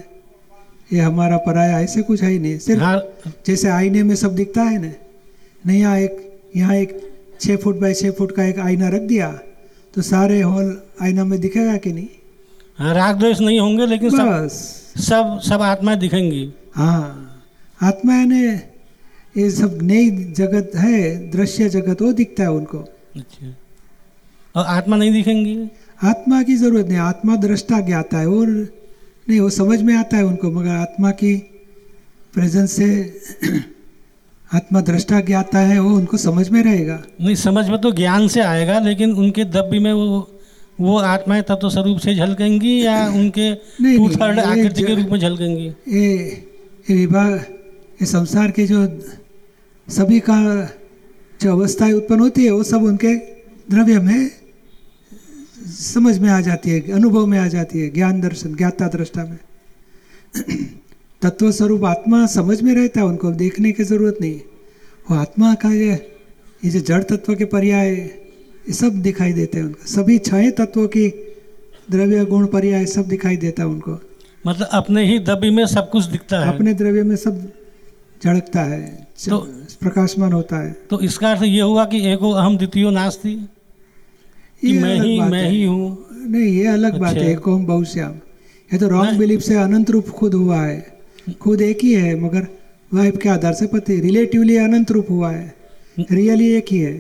ये 0.94 1.00
हमारा 1.00 1.38
पराया 1.46 1.80
ऐसे 1.82 2.02
कुछ 2.02 2.22
है 2.24 2.30
ही 2.30 2.40
नहीं। 2.40 2.58
सिर्फ़ 2.60 2.82
हाँ। 2.84 3.02
जैसे 3.46 3.70
आईने 3.70 4.04
में 4.04 4.16
सब 4.16 4.36
दिखता 4.36 4.62
है 4.64 4.78
ना 4.82 4.92
नहीं 5.64 5.80
यहाँ 5.80 5.98
एक 6.00 6.18
यहाँ 6.56 6.76
एक 6.76 7.00
छः 7.42 7.58
फुट 7.58 7.80
बाई 7.80 7.94
छः 7.94 8.12
फुट 8.12 8.32
का 8.36 8.44
एक 8.44 8.60
आईना 8.60 8.90
रख 8.90 9.02
दिया 9.02 9.32
तो 9.94 10.02
सारे 10.02 10.42
हॉल 10.42 10.78
आईना 11.02 11.24
में 11.26 11.40
दिखेगा 11.42 11.78
कि 11.78 11.94
नहीं? 11.94 12.08
हाँ 12.80 12.94
राग 12.94 13.18
द्वेष 13.20 13.40
नहीं 13.40 13.60
होंगे 13.60 13.86
लेकिन 13.86 14.10
सब 14.10 14.28
बस। 14.28 14.54
सब 15.08 15.40
सब 15.44 15.62
आत्माएँ 15.62 15.98
दिखेंगी। 16.00 16.54
हाँ 16.76 17.44
आत्मा 17.82 18.24
ने 18.26 18.42
ये 19.36 19.50
सब 19.52 19.80
नई 19.82 20.10
जगत 20.38 20.72
है 20.76 21.30
दृश्य 21.32 21.70
जगत 21.70 22.02
वो 22.02 22.12
दिखता 22.14 22.44
है 22.44 22.52
उनको। 22.52 22.78
अच्छा। 23.16 23.54
और 24.56 24.66
आत्मा 24.66 24.98
नहीं 24.98 25.12
दिखेंगी? 25.14 25.56
आत्मा 26.02 26.44
की 26.44 26.56
ज़रूरत 26.56 26.88
नहीं 26.88 26.98
आत्मा 26.98 27.36
दृष्टा 27.36 27.80
ज्ञाता 27.80 28.18
है 28.18 28.28
और 28.28 28.48
नहीं 29.30 29.40
वो 29.40 29.50
समझ 29.50 29.82
में 29.82 29.96
आता 29.96 30.18
है 30.18 30.26
उनको 30.26 30.52
मगर 30.52 30.70
आत्मा 30.70 31.12
की 31.12 31.36
प्रेजेंस 32.34 32.72
से 32.72 33.22
आत्मा 34.54 34.82
दृष्टा 34.82 35.20
ज्ञाता 35.20 35.60
है 35.60 35.80
वो 35.80 35.96
उनको 35.96 36.18
समझ 36.18 36.50
में 36.50 36.64
रहेगा। 36.64 37.04
नहीं 37.22 37.36
समझ 37.36 37.70
में 37.70 37.82
तो 37.82 37.92
ज्ञान 37.92 38.28
से 38.28 38.42
आएगा 38.42 38.80
लेकिन 38.80 39.12
उनके 39.12 39.44
दब्बी 39.46 39.80
में 39.80 39.94
वो 39.94 40.30
वो 40.80 40.98
आत्माएँ 40.98 41.42
तत्व 41.42 41.70
स्वरूप 41.70 41.98
से 42.00 42.16
झलकेंगी 42.16 42.86
या 42.86 43.08
उनके 43.08 43.54
टू 43.98 44.10
थर्ड 44.10 44.40
आकृति 44.40 44.84
के 44.84 44.96
रूप 44.96 45.10
में 45.12 45.20
झलकेंगी? 45.20 45.68
ये 45.98 46.16
ये 46.90 46.96
विभाग 46.96 47.34
ये 48.02 48.06
संसार 48.06 48.52
के 48.52 48.66
जो 48.66 48.86
सभी 49.88 50.20
का 50.20 50.40
जो 51.42 51.52
अवस्थाएँ 51.52 51.94
उत्पन्न 51.94 52.20
होती 52.20 52.46
है 52.46 52.52
वो 52.52 52.64
सब 52.64 52.84
उनके 52.84 53.16
द्रव्य 53.72 54.00
में 54.00 54.32
समझ 55.68 56.20
में 56.20 56.30
आ 56.30 56.42
जाती 56.42 56.70
है 56.70 56.92
अनुभव 56.92 57.26
में 57.26 57.40
आ 57.40 57.48
जाती 57.48 57.80
है 57.80 57.90
ज्ञान 57.90 58.22
दर्शन 58.22 58.56
ज्ञाता 58.56 58.88
दृष्टा 58.88 59.24
में। 59.24 59.40
तत्व 61.22 61.52
स्वरूप 61.52 61.84
आत्मा 61.84 62.26
समझ 62.26 62.62
में 62.62 62.76
रहता 62.76 63.00
है 63.00 63.06
उनको 63.06 63.32
देखने 63.32 63.72
की 63.72 63.84
ज़रूरत 63.84 64.18
नहीं 64.22 64.40
वो 65.12 65.16
आत्मा 65.16 65.54
का 65.54 65.74
ये 65.74 66.16
ये 66.66 66.70
जो 66.70 66.80
जड़ 66.80 67.04
तत्व 67.04 67.36
के 67.36 67.46
पर्याय 67.46 67.90
ये 67.90 68.74
सब 68.74 69.02
दिखाई 69.02 69.34
देते 69.34 69.58
हैं 69.58 69.66
उनको। 69.66 69.88
सभी 69.88 70.18
छह 70.18 70.50
तत्वों 70.50 70.88
की 70.88 71.10
द्रव्य 71.92 72.26
गुण 72.26 72.48
पर्याय 72.48 72.86
सब 72.86 73.06
दिखाई 73.06 73.38
देता 73.38 73.64
है 73.64 73.70
उनको। 73.70 74.00
मतलब 74.48 74.68
अपने 74.72 75.06
ही 75.06 75.20
दब्बी 75.20 75.50
में 75.50 75.66
सब 75.66 75.90
कुछ 75.90 76.06
दिखता 76.06 76.40
है। 76.40 76.56
अपने 76.56 76.74
द्रव्य 76.74 77.04
में 77.04 77.16
सब 77.16 77.52
झड़कता 78.26 78.62
है 78.62 79.08
तो- 79.30 79.74
प्रकाशमान 79.74 80.34
होता 80.34 80.58
है। 80.58 80.78
तो 80.90 81.00
इसका 81.00 81.32
अर्थ 81.32 81.44
ये 81.44 81.62
हुआ 81.62 81.86
कि 81.86 82.12
एको 82.12 82.32
अहम 82.32 82.58
द्वितीय 82.58 82.92
नास्ती। 82.92 83.48
ये 84.64 84.80
मैं 84.80 84.92
अलग 84.92 85.06
ही 85.06 85.20
बात 85.20 85.32
मैं 85.32 85.50
ही। 85.50 85.64
हूँ 85.64 86.06
नहीं 86.28 86.46
ये 86.46 86.68
अलग 86.68 86.98
बात 87.00 87.10
अच्छा। 87.10 87.24
है 87.24 87.32
एक 87.32 87.48
ओम 87.48 87.66
बहुश्याम। 87.66 88.12
ये 88.70 88.78
तो 88.80 88.88
रॉन्ग 88.88 89.18
बिलीफ 89.20 89.42
से 89.42 89.56
अनंत 89.56 89.90
रूप 89.90 90.10
खुद 90.10 90.34
हुआ 90.34 90.62
है। 90.62 91.00
खुद 91.42 91.62
एक 91.62 91.84
ही 91.84 91.94
है 91.94 92.20
मगर 92.20 92.48
वाइफ 92.92 93.18
के 93.18 93.30
आधार 93.30 93.54
से 93.54 93.68
पति 93.68 94.00
रिलेटिवली 94.00 94.58
अनंत 94.58 94.92
रूप 94.92 95.08
हुआ 95.10 95.32
है। 95.32 95.54
रियली 96.12 96.52
एक 96.54 96.66
ही 96.72 96.80
है। 96.80 96.94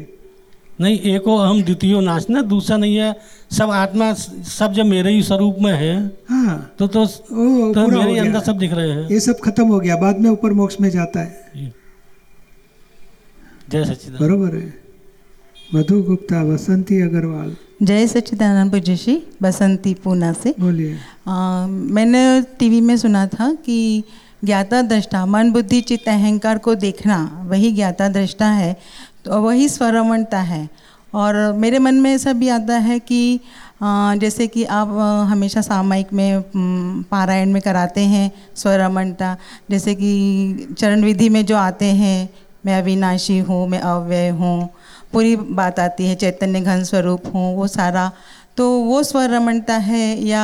नहीं 0.81 0.99
एको 1.15 1.35
अहम 1.37 1.61
द्वितीय 1.63 1.99
नाश 2.01 2.25
ना 2.29 2.41
दूसरा 2.41 2.77
नहीं 2.77 2.95
है। 2.95 3.15
सब 3.51 3.69
आत्मा 3.71 4.13
सब 4.13 4.73
जब 4.73 4.85
मेरे 4.85 5.11
ही 5.11 5.21
स्वरूप 5.23 5.57
में 5.61 5.73
है 5.73 5.95
हाँ। 6.29 6.75
तो 6.79 6.87
तो, 6.87 7.03
ओ 7.03 7.73
तो 7.73 7.81
हो 7.81 7.87
मेरे 7.87 8.17
अंदर 8.19 8.39
सब 8.39 8.57
दिख 8.57 8.73
रहे 8.73 8.89
हैं। 8.89 9.09
ये 9.09 9.19
सब 9.19 9.39
खत्म 9.39 9.67
हो 9.67 9.79
गया 9.79 9.95
बाद 9.95 10.19
में 10.19 10.29
ऊपर 10.29 10.53
मोक्ष 10.53 10.77
में 10.81 10.89
जाता 10.89 11.19
है। 11.19 11.71
जय 13.69 13.85
सच्चिदानंद। 13.85 14.21
बरोबर 14.21 14.55
है। 14.55 14.82
मधु 15.73 16.01
गुप्ता 16.03 16.43
बसंती 16.43 16.99
अग्रवाल। 17.01 17.55
जय 17.81 18.05
सच्चिदानंद 18.07 18.71
पूज्य 18.71 18.95
श्री 18.95 19.15
बसंती 19.41 19.93
पूना 20.03 20.31
से 20.33 20.53
बोलिए 20.59 20.97
मैंने 21.95 22.21
टीवी 22.59 22.81
में 22.81 22.95
सुना 22.97 23.25
था 23.27 23.51
कि 23.65 23.77
ज्ञाता 24.45 24.81
दृष्टा 24.83 25.25
मन 25.25 25.51
बुद्धि 25.51 25.79
चित्त 25.81 26.07
अहंकार 26.09 26.57
को 26.57 26.75
देखना 26.75 27.17
वही 27.49 27.71
ज्ञाता 27.71 28.09
दृष्टा 28.09 28.49
है 28.51 28.75
तो 29.25 29.41
वही 29.41 29.67
स्वरमणता 29.69 30.39
है। 30.41 30.67
और 31.13 31.35
मेरे 31.53 31.79
मन 31.79 31.95
में 31.95 32.11
ऐसा 32.11 32.33
भी 32.33 32.49
आता 32.49 32.77
है 32.79 32.99
कि 33.01 33.39
जैसे 34.19 34.47
कि 34.47 34.63
आप 34.77 34.89
हमेशा 35.29 35.61
सामायिक 35.61 36.13
में 36.13 37.03
पारायण 37.11 37.51
में 37.53 37.61
कराते 37.61 38.01
हैं 38.13 38.31
स्वरमणता 38.55 39.35
जैसे 39.71 39.95
कि 39.95 40.75
चरण 40.77 41.03
विधि 41.03 41.29
में 41.29 41.45
जो 41.45 41.57
आते 41.57 41.85
हैं 41.95 42.29
मैं 42.65 42.81
अविनाशी 42.81 43.39
हूँ 43.39 43.67
मैं 43.69 43.79
अव्यय 43.81 44.29
हूँ 44.39 44.69
पूरी 45.13 45.35
बात 45.35 45.79
आती 45.79 46.05
है 46.07 46.15
चैतन्य 46.15 46.61
घन 46.61 46.83
स्वरूप 46.83 47.25
हूँ 47.33 47.55
वो 47.55 47.67
सारा। 47.67 48.11
तो 48.57 48.69
वो 48.79 49.01
स्वरमणता 49.03 49.75
है 49.75 50.05
या 50.23 50.41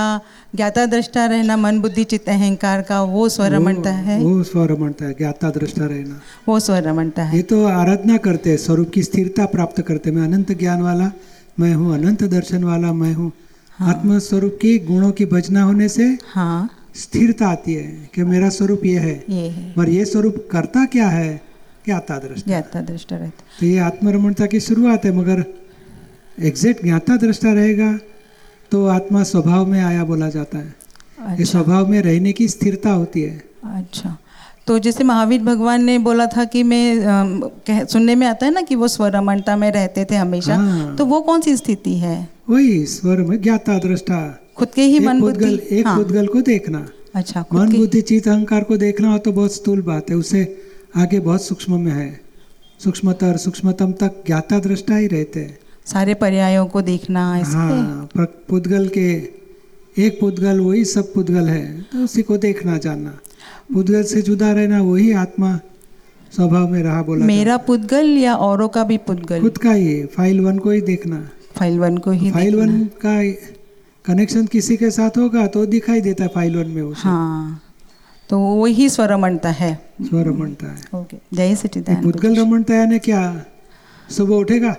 ज्ञाता 0.55 0.85
दृष्टा 0.85 1.25
रहना 1.25 1.57
मन 1.57 1.79
बुद्धि 1.81 2.03
चित्त 2.03 2.29
अहंकार 2.29 2.81
का 2.81 3.01
वो 3.03 3.27
स्वरमणता 3.29 3.89
है? 3.89 4.19
वो 4.19 4.43
स्वरमणता 4.43 5.05
है 5.05 5.13
ज्ञाता 5.13 5.49
दृष्टा 5.49 5.85
रहना। 5.85 6.19
वो 6.47 6.59
स्वरमणता 6.59 7.23
है। 7.23 7.35
ये 7.37 7.43
तो 7.43 7.63
आराधना 7.65 8.17
करते 8.17 8.49
हैं 8.49 8.57
स्वरूप 8.57 8.89
की 8.89 9.03
स्थिरता 9.03 9.45
प्राप्त 9.45 9.81
करते 9.81 10.11
मैं 10.11 10.23
अनंत 10.23 10.51
ज्ञान 10.59 10.81
वाला 10.81 11.11
मैं 11.59 11.73
हूँ 11.73 11.93
अनंत 11.93 12.23
दर्शन 12.23 12.63
वाला 12.63 12.93
मैं 12.93 13.13
हूँ 13.13 13.31
हाँ। 13.79 13.89
आत्म 13.89 14.19
स्वरूप 14.19 14.57
की 14.61 14.77
गुणों 14.79 15.11
की 15.11 15.25
भजना 15.25 15.63
होने 15.63 15.87
से 15.89 16.03
हाँ। 16.33 16.69
स्थिरता 16.95 17.47
आती 17.47 17.73
है 17.73 18.09
कि 18.15 18.23
मेरा 18.23 18.49
स्वरूप 18.49 18.81
ये 18.85 18.99
है। 18.99 19.23
ये 19.29 19.47
है। 19.47 19.73
पर 19.73 19.89
ये 19.89 20.05
स्वरूप 20.05 20.47
करता 20.51 20.85
क्या 20.85 21.07
है? 21.09 21.48
ज्ञाता 21.85 22.17
दृष्टा 22.19 22.47
ज्ञाता 22.47 22.81
दृष्टा 22.81 23.15
रहता। 23.15 23.43
तो 23.59 23.65
ये 23.65 23.77
आत्मरमणता 23.79 24.45
की 24.45 24.59
शुरुआत 24.59 25.05
है 25.05 25.15
मगर 25.17 25.43
एग्जैक्ट 26.41 26.83
ज्ञाता 26.83 27.17
दृष्टा 27.17 27.51
रहेगा 27.53 27.97
तो 28.71 28.85
आत्मा 28.87 29.23
स्वभाव 29.23 29.65
में 29.65 29.79
आया 29.81 30.03
बोला 30.03 30.29
जाता 30.29 30.57
है। 30.57 30.65
ये 30.65 31.31
अच्छा। 31.31 31.43
स्वभाव 31.43 31.87
में 31.87 32.01
रहने 32.01 32.31
की 32.31 32.47
स्थिरता 32.47 32.91
होती 32.91 33.21
है। 33.21 33.41
अच्छा। 33.65 34.17
तो 34.67 34.77
जैसे 34.79 35.03
महावीर 35.03 35.41
भगवान 35.43 35.83
ने 35.83 35.97
बोला 35.99 36.25
था 36.27 36.43
कि 36.45 36.61
मैं 36.63 37.39
कह, 37.67 37.83
सुनने 37.85 38.15
में 38.15 38.25
आता 38.27 38.45
है 38.45 38.51
ना 38.53 38.61
कि 38.61 38.75
वो 38.75 38.87
स्वरमणता 38.87 39.55
में 39.55 39.71
रहते 39.71 40.05
थे 40.05 40.15
हमेशा 40.15 40.55
हाँ। 40.55 40.95
तो 40.95 41.05
वो 41.05 41.21
कौन 41.21 41.41
सी 41.41 41.55
स्थिति 41.57 41.95
है? 41.97 42.27
वही 42.49 42.85
स्वर 42.85 43.17
में 43.21 43.41
ज्ञाता 43.41 43.77
दृष्टा 43.79 44.19
खुद 44.57 44.67
के 44.75 44.81
ही 44.81 44.99
मन 44.99 45.21
बुद्धि 45.21 45.53
एक 45.71 45.87
हाँ। 45.87 46.03
को 46.05 46.41
देखना। 46.41 46.87
अच्छा 47.15 47.45
मन 47.53 47.75
बुद्धि 47.77 48.01
चित 48.01 48.27
अहंकार 48.27 48.63
को 48.63 48.77
देखना 48.77 49.11
हो 49.11 49.17
तो 49.17 49.31
बहुत 49.31 49.55
स्थूल 49.55 49.81
बात 49.81 50.09
है 50.09 50.15
उसे 50.15 50.43
आगे 50.93 51.19
बहुत 51.19 51.43
सूक्ष्म 51.43 51.79
में 51.79 51.91
है। 51.91 52.19
सूक्ष्मतर 52.79 53.37
सूक्ष्मतम 53.37 53.91
तक 53.91 54.23
ज्ञाता 54.25 54.59
दृष्टा 54.59 54.95
ही 54.95 55.07
रहते 55.07 55.39
हैं। 55.39 55.57
सारे 55.85 56.13
पर्यायों 56.13 56.65
को 56.67 56.81
देखना 56.81 57.25
हाँ 57.45 58.09
पुद्गल 58.15 58.87
के 58.87 59.09
एक 59.95 60.19
पुद्गल 60.19 60.59
वही 60.59 60.83
सब 60.85 61.13
पुद्गल 61.13 61.47
है। 61.47 61.81
तो 61.83 62.03
उसी 62.03 62.21
को 62.21 62.37
देखना 62.37 62.77
जानना। 62.77 63.17
पुद्गल 63.73 64.03
से 64.03 64.21
जुदा 64.21 64.51
रहना 64.51 64.81
वही 64.81 65.11
आत्मा 65.13 65.59
स्वभाव 66.31 66.67
में 66.67 66.81
रहा 66.83 67.01
बोला 67.03 67.25
मेरा 67.25 67.57
पुद्गल 67.57 68.07
या 68.17 68.35
औरों 68.37 68.67
का 68.69 68.83
भी 68.83 68.97
पुद्गल? 68.99 69.41
खुद 69.41 69.57
का 69.57 69.71
ही 69.71 70.03
फ़ाइल 70.07 70.39
वन 70.41 70.59
को 70.59 70.69
ही 70.69 70.81
देखना। 70.81 71.21
फ़ाइल 71.57 71.79
वन 71.79 71.97
को 71.97 72.11
ही 72.11 72.31
फ़ाइल। 72.31 72.55
वन 72.55 72.83
का 73.05 73.21
कनेक्शन 74.05 74.45
किसी 74.45 74.77
के 74.77 74.91
साथ 74.91 75.17
होगा 75.17 75.45
तो 75.47 75.65
दिखाई 75.65 76.01
देता 76.01 76.23
है 76.23 76.29
फ़ाइल 76.29 76.55
वन 76.57 76.67
में 76.67 76.81
उसे। 76.81 77.01
हाँ। 77.01 77.61
तो 78.29 78.39
वही 78.39 78.89
स्वरमणता 78.89 79.49
है। 79.51 79.73
स्वर 80.01 80.25
रमणता 80.25 80.67
है। 80.67 80.99
ओके 80.99 81.17
जय 81.33 81.55
सच्चिदानंद 81.55 82.03
पुद्गल 82.03 82.35
रमणता 82.39 82.75
यानी 82.75 82.99
क्या? 82.99 83.21
सुबह 84.09 84.35
उठेगा? 84.35 84.75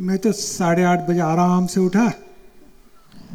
मैं 0.00 0.18
तो 0.18 0.32
साढ़े 0.32 0.82
आठ 0.84 1.08
बजे 1.08 1.20
आराम 1.20 1.66
से 1.66 1.80
उठा 1.80 2.06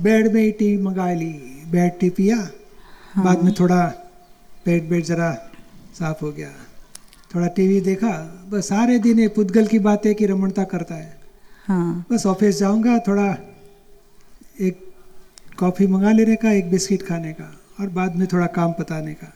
बेड 0.01 0.31
में 0.33 0.41
ही 0.41 0.51
टी 0.51 0.75
मंगा 0.77 1.11
ली 1.13 1.31
बेड 1.71 1.99
टी 1.99 2.09
पिया 2.09 2.37
हाँ। 3.13 3.23
बाद 3.25 3.43
में 3.43 3.53
थोड़ा 3.59 3.81
पेट 4.65 4.89
बेट 4.89 5.03
जरा 5.05 5.31
साफ़ 5.99 6.23
हो 6.25 6.31
गया 6.31 6.49
थोड़ा 7.35 7.47
टीवी 7.57 7.79
देखा 7.81 8.11
बस 8.51 8.67
सारे 8.69 8.97
दिन 8.99 9.19
ये 9.19 9.27
पुद्गल 9.35 9.67
की 9.67 9.79
बात 9.79 10.05
है 10.05 10.13
कि 10.13 10.25
रमणता 10.25 10.63
करता 10.63 10.95
है। 10.95 11.17
हाँ। 11.67 12.05
बस 12.11 12.25
ऑफ़िस 12.25 12.59
जाऊँगा 12.59 12.97
थोड़ा 13.07 13.29
एक 14.61 14.79
कॉफ़ी 15.59 15.87
मंगा 15.87 16.11
लेने 16.11 16.35
का 16.35 16.51
एक 16.51 16.69
बिस्किट 16.71 17.07
खाने 17.07 17.33
का। 17.33 17.51
और 17.79 17.89
बाद 17.89 18.15
में 18.15 18.27
थोड़ा 18.27 18.45
काम 18.47 18.71
बताने 18.71 19.13
का। 19.13 19.33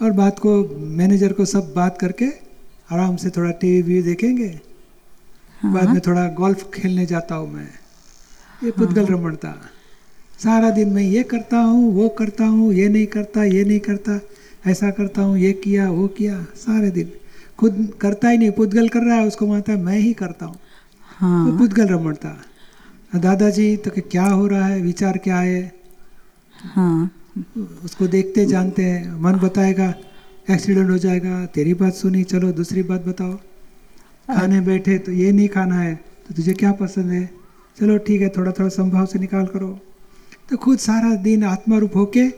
और 0.00 0.10
बात 0.12 0.38
को 0.38 0.52
मैनेजर 0.96 1.32
को 1.32 1.44
सब 1.44 1.72
बात 1.76 1.98
करके 1.98 2.26
आराम 2.90 3.16
से 3.16 3.30
थोड़ा 3.30 3.50
टीवी 3.50 3.82
वी 3.82 4.02
देखेंगे। 4.02 4.60
हाँ। 5.60 5.72
बाद 5.72 5.88
में 5.88 6.00
थोड़ा 6.00 6.26
गोल्फ 6.28 6.70
खेलने 6.74 7.06
जाता 7.06 7.34
हूँ 7.34 7.52
मैं। 7.52 7.68
ये 8.64 8.70
पुद्गल 8.70 9.06
रमणता। 9.06 9.54
सारा 10.38 10.70
दिन 10.70 10.88
मैं 10.88 11.02
ये 11.02 11.22
करता 11.22 11.58
हूँ 11.58 11.92
वो 11.94 12.08
करता 12.08 12.44
हूँ 12.44 12.72
ये 12.74 12.88
नहीं 12.88 13.06
करता 13.06 13.44
ये 13.44 13.64
नहीं 13.64 13.80
करता 13.80 14.20
ऐसा 14.66 14.90
करता 14.90 15.22
हूँ 15.22 15.38
ये 15.38 15.52
किया 15.52 15.90
वो 15.90 16.06
किया 16.08 16.42
सारे 16.56 16.90
दिन। 16.90 17.12
खुद 17.58 17.92
करता 18.00 18.28
ही 18.28 18.38
नहीं 18.38 18.50
पुद्गल 18.50 18.88
कर 18.88 19.02
रहा 19.02 19.16
है 19.16 19.26
उसको 19.26 19.46
मानता 19.46 19.72
है 19.72 19.82
मैं 19.82 19.98
ही 19.98 20.12
करता 20.12 20.46
हूँ। 20.46 20.54
वो 20.54 20.60
हाँ 21.18 21.58
पुद्गल 21.58 21.88
रमणता। 21.88 22.36
दादाजी 23.16 23.76
तो 23.76 23.90
क्या 24.00 24.24
हो 24.24 24.46
रहा 24.46 24.66
है 24.66 24.80
विचार 24.80 25.18
क्या 25.18 25.38
है? 25.38 25.72
हाँ। 26.56 27.10
उसको 27.84 28.06
देखते 28.08 28.44
जानते 28.46 28.84
हैं। 28.84 29.20
मन 29.20 29.38
बताएगा 29.40 29.92
एक्सीडेंट 30.50 30.90
हो 30.90 30.98
जाएगा 30.98 31.44
तेरी 31.46 31.74
बात 31.74 31.94
सुनी 31.94 32.22
चलो 32.24 32.52
दूसरी 32.52 32.82
बात 32.84 33.06
बताओ। 33.06 33.34
खाने 34.28 34.60
बैठे 34.60 34.98
तो 34.98 35.12
ये 35.12 35.30
नहीं 35.32 35.48
खाना 35.48 35.78
है 35.78 35.94
तो 35.94 36.34
तुझे 36.34 36.52
क्या 36.54 36.72
पसंद 36.72 37.10
है? 37.10 37.24
चलो 37.78 37.96
ठीक 37.98 38.20
है 38.22 38.28
थोड़ा 38.28 38.52
थोड़ा 38.52 38.68
संभाव 38.70 39.06
से 39.06 39.18
निकाल 39.18 39.46
करो। 39.46 39.68
तो 40.50 40.56
खुद 40.56 40.78
सारा 40.78 41.14
दिन 41.22 41.44
आत्मा 41.46 41.78
रूप 41.78 41.96
होके 41.96 42.28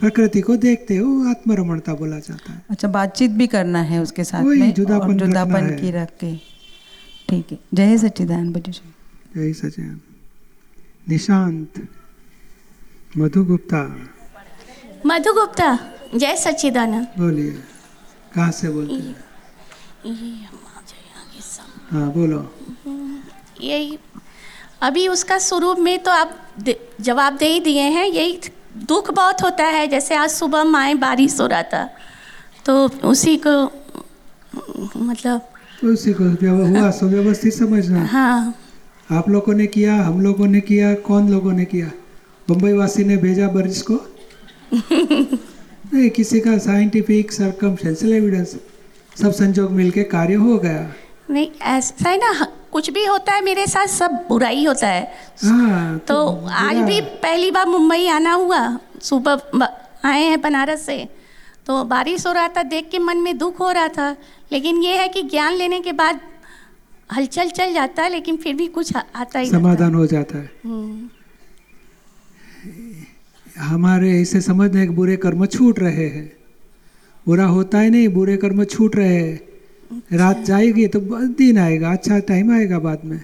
प्रकृति 0.00 0.40
को 0.40 0.56
देखते 0.58 0.96
हो 0.96 1.08
आत्मरमणता 1.30 1.94
बोला 1.94 2.18
जाता 2.18 2.52
है। 2.52 2.62
अच्छा 2.70 2.88
बातचीत 2.88 3.30
भी 3.30 3.46
करना 3.46 3.80
है 3.82 4.00
उसके 4.02 4.24
साथ 4.24 4.44
में 4.44 4.72
जुदापन 4.74 5.06
और 5.06 5.26
जुदापन। 5.26 5.70
की 5.76 5.90
रख 5.90 6.10
के। 6.20 6.36
ठीक 7.28 7.52
है। 7.52 7.58
जय 7.74 7.98
सच्चिदानंद 7.98 8.52
बुद्धि 8.52 8.72
जी 8.72 9.40
यही 9.40 9.90
निशांत 11.06 11.86
मधु 13.18 13.44
गुप्ता 13.44 13.82
मधु 15.06 15.32
गुप्ता 15.32 15.78
जय 16.14 16.36
सच्चिदानंद। 16.36 17.06
बोलिए 17.18 17.50
कहाँ 18.34 18.50
से 18.52 18.68
बोलते 18.68 18.94
हैं? 18.94 19.16
हाँ 21.90 22.10
बोलो। 22.12 22.40
यही 23.60 23.98
अभी 24.82 25.06
उसका 25.08 25.38
शुरू 25.38 25.74
में 25.76 25.98
तो 26.02 26.10
आप 26.10 26.38
जवाब 27.00 27.36
दे 27.36 27.46
ही 27.46 27.60
दिए 27.60 27.82
हैं 27.82 28.06
यही 28.06 28.38
दुख 28.88 29.10
बहुत 29.10 29.42
होता 29.42 29.64
है 29.66 29.86
जैसे 29.86 30.14
आज 30.14 30.30
सुबह 30.30 30.64
माए 30.64 30.94
बारिश 30.94 31.40
हो 31.40 31.46
रहा 31.46 31.62
था 31.62 31.84
तो 32.66 32.74
उसी 33.04 33.36
को 33.46 33.54
मतलब 34.96 35.40
उसी 35.84 36.12
को 36.12 36.24
हुआ 36.24 36.90
सुव्यवस्थित 36.90 37.54
समझना। 37.54 38.04
हाँ। 38.06 38.54
आप 39.10 39.28
लोगों 39.28 39.54
ने 39.54 39.66
किया 39.66 39.94
हम 39.94 40.20
लोगों 40.20 40.46
ने 40.46 40.60
किया 40.60 40.94
कौन 41.06 41.28
लोगों 41.30 41.52
ने 41.52 41.64
किया? 41.64 41.90
बम्बई 42.48 42.72
वासी 42.72 43.04
ने 43.04 43.16
भेजा 43.16 43.48
बारिश 43.48 43.82
को? 43.82 43.94
नहीं 45.94 46.08
किसी 46.10 46.40
का 46.40 46.56
साइंटिफिक 46.58 47.32
सरकमस्टेंशियल 47.32 48.14
एविडेंस 48.14 48.56
सब 49.22 49.32
संजोग 49.32 49.70
मिलके 49.72 50.02
कार्य 50.04 50.34
हो 50.34 50.56
गया। 50.58 50.92
नहीं 51.30 51.50
ऐसा 51.62 52.08
है 52.10 52.16
ना 52.18 52.46
कुछ 52.72 52.90
भी 52.90 53.04
होता 53.04 53.32
है 53.32 53.44
मेरे 53.44 53.66
साथ 53.66 53.86
सब 53.86 54.12
बुरा 54.28 54.48
ही 54.48 54.64
होता 54.64 54.88
है। 54.88 55.02
हाँ 55.44 55.98
तो 55.98 56.14
तो 56.14 56.46
आज 56.46 56.76
भी 56.76 57.00
पहली 57.00 57.50
बार 57.50 57.66
मुंबई 57.66 58.06
आना 58.08 58.32
हुआ 58.32 58.60
सुबह 59.02 59.68
आए 60.04 60.22
हैं 60.22 60.40
बनारस 60.40 60.86
से। 60.86 61.08
तो 61.66 61.82
बारिश 61.84 62.26
हो 62.26 62.32
रहा 62.32 62.48
था 62.48 62.62
देख 62.62 62.88
के 62.90 62.98
मन 62.98 63.16
में 63.16 63.36
दुख 63.38 63.60
हो 63.60 63.70
रहा 63.70 63.88
था। 63.88 64.10
लेकिन 64.52 64.82
ये 64.82 64.96
है 64.96 65.08
कि 65.08 65.22
ज्ञान 65.22 65.54
लेने 65.54 65.80
के 65.80 65.92
बाद 65.92 66.20
हलचल 67.10 67.50
चल 67.50 67.72
जाता 67.72 68.02
है 68.02 68.10
लेकिन 68.10 68.36
फिर 68.36 68.54
भी 68.54 68.66
कुछ 68.66 68.96
आता 68.96 69.38
ही। 69.38 69.50
समाधान 69.50 69.94
हो 69.94 70.06
जाता 70.06 70.38
है। 70.38 70.50
हम्म, 70.64 71.08
हमारे 73.58 74.10
ऐसे 74.20 74.40
समझने 74.40 74.86
के 74.86 74.92
बुरे 74.92 75.16
कर्म 75.16 75.44
छूट 75.46 75.78
रहे 75.80 76.06
हैं। 76.08 76.30
बुरा 77.26 77.44
होता 77.46 77.80
ही 77.80 77.90
नहीं 77.90 78.08
बुरे 78.08 78.36
कर्म 78.36 78.64
छूट 78.64 78.96
रहे 78.96 79.16
हैं। 79.16 79.40
रात 80.12 80.44
जाएगी 80.46 80.86
तो 80.86 81.00
दिन 81.32 81.58
आएगा 81.58 81.92
अच्छा 81.92 82.18
टाइम 82.28 82.52
आएगा 82.52 82.78
बाद 82.78 83.00
में। 83.04 83.20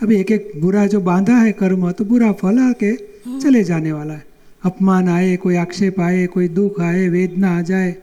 अभी 0.00 0.16
एक 0.16 0.30
एक 0.30 0.50
बुरा 0.56 0.86
जो 0.86 1.00
बांधा 1.00 1.36
है 1.36 1.52
कर्म 1.52 1.90
तो 1.92 2.04
बुरा 2.04 2.32
फल 2.32 2.58
आके 2.60 2.92
चले 3.38 3.62
जाने 3.64 3.92
वाला 3.92 4.14
है। 4.14 4.24
अपमान 4.62 5.08
आए 5.08 5.36
कोई 5.36 5.56
आक्षेप 5.56 6.00
आए 6.00 6.26
कोई 6.26 6.48
दुख 6.50 6.80
आए 6.80 7.08
वेदना 7.08 7.56
आ 7.58 7.62
जाए 7.62 7.94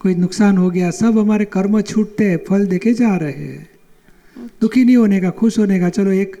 कोई 0.00 0.14
नुकसान 0.14 0.56
हो 0.56 0.70
गया 0.70 0.90
सब 0.90 1.18
हमारे 1.18 1.44
कर्म 1.46 1.80
छूटते 1.82 2.24
हैं 2.24 2.38
फल 2.48 2.66
देके 2.66 2.92
जा 2.94 3.16
रहे 3.16 3.32
हैं। 3.32 3.68
दुखी 4.60 4.84
नहीं 4.84 4.96
होने 4.96 5.20
का 5.20 5.30
खुश 5.30 5.58
होने 5.58 5.80
का 5.80 5.88
चलो 5.88 6.12
एक 6.12 6.36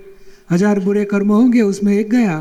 हज़ार 0.50 0.80
बुरे 0.80 1.04
कर्म 1.04 1.32
होंगे 1.32 1.60
उसमें 1.62 1.92
एक 1.94 2.10
गया। 2.10 2.38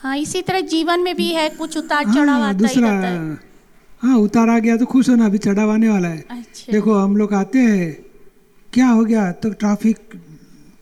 हाँ 0.00 0.16
इसी 0.16 0.40
तरह 0.42 0.60
जीवन 0.70 1.00
में 1.00 1.14
भी 1.16 1.26
है 1.32 1.48
कुछ 1.50 1.76
उतार 1.76 2.04
चढ़ाव 2.04 2.28
हाँ 2.30 2.48
आता 2.48 2.68
ही 2.68 2.80
रहता 2.80 3.08
है। 3.08 3.38
हाँ 4.02 4.18
उतार 4.18 4.48
आ 4.48 4.58
गया 4.58 4.76
तो 4.76 4.86
खुश 4.86 5.08
होना 5.08 5.26
अभी 5.26 5.38
चढ़ाव 5.38 5.70
आने 5.70 5.88
वाला 5.88 6.08
है। 6.08 6.24
अच्छा। 6.30 6.72
देखो 6.72 6.94
हम 6.94 7.16
लोग 7.16 7.34
आते 7.34 7.58
हैं 7.60 7.92
क्या 8.72 8.86
हो 8.88 9.04
गया? 9.04 9.30
तो 9.32 9.50
ट्रैफ़िक 9.50 9.96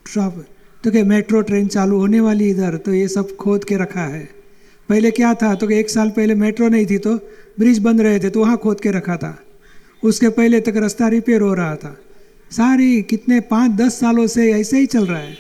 ट्रैफ़िक 0.07 0.45
तो 0.85 0.91
क्या 0.91 1.05
मेट्रो 1.05 1.41
ट्रेन 1.43 1.69
चालू 1.69 1.99
होने 1.99 2.21
वाली 2.21 2.49
इधर 2.51 2.77
तो 2.77 2.95
ये 2.95 3.07
सब 3.09 3.35
खोद 3.37 3.65
के 3.65 3.77
रखा 3.77 4.05
है। 4.07 4.25
पहले 4.89 5.11
क्या 5.11 5.33
था? 5.35 5.55
तो 5.55 5.71
एक 5.71 5.91
साल 5.91 6.11
पहले 6.11 6.35
मेट्रो 6.37 6.69
नहीं 6.69 6.87
थी 6.87 6.99
तो 6.99 7.15
ब्रिज 7.59 7.79
बन 7.79 8.01
रहे 8.01 8.19
थे 8.21 8.31
तो 8.31 8.41
वहाँ 8.41 8.57
खोद 8.57 8.81
के 8.81 8.91
रखा 8.91 9.17
था। 9.17 9.37
उसके 10.03 10.29
पहले 10.31 10.61
तक 10.61 10.77
रास्ता 10.77 11.09
रिपेयर 11.09 11.41
हो 11.41 11.55
रहा 11.55 11.75
था। 11.77 11.97
सारी 12.51 13.03
कितने 13.05 13.41
पाँच 13.49 13.73
दस 13.73 13.99
सालों 14.01 14.27
से 14.27 14.51
ऐसे 14.53 14.79
ही 14.79 14.87
चल 14.87 15.07
रहा 15.07 15.19
है। 15.19 15.37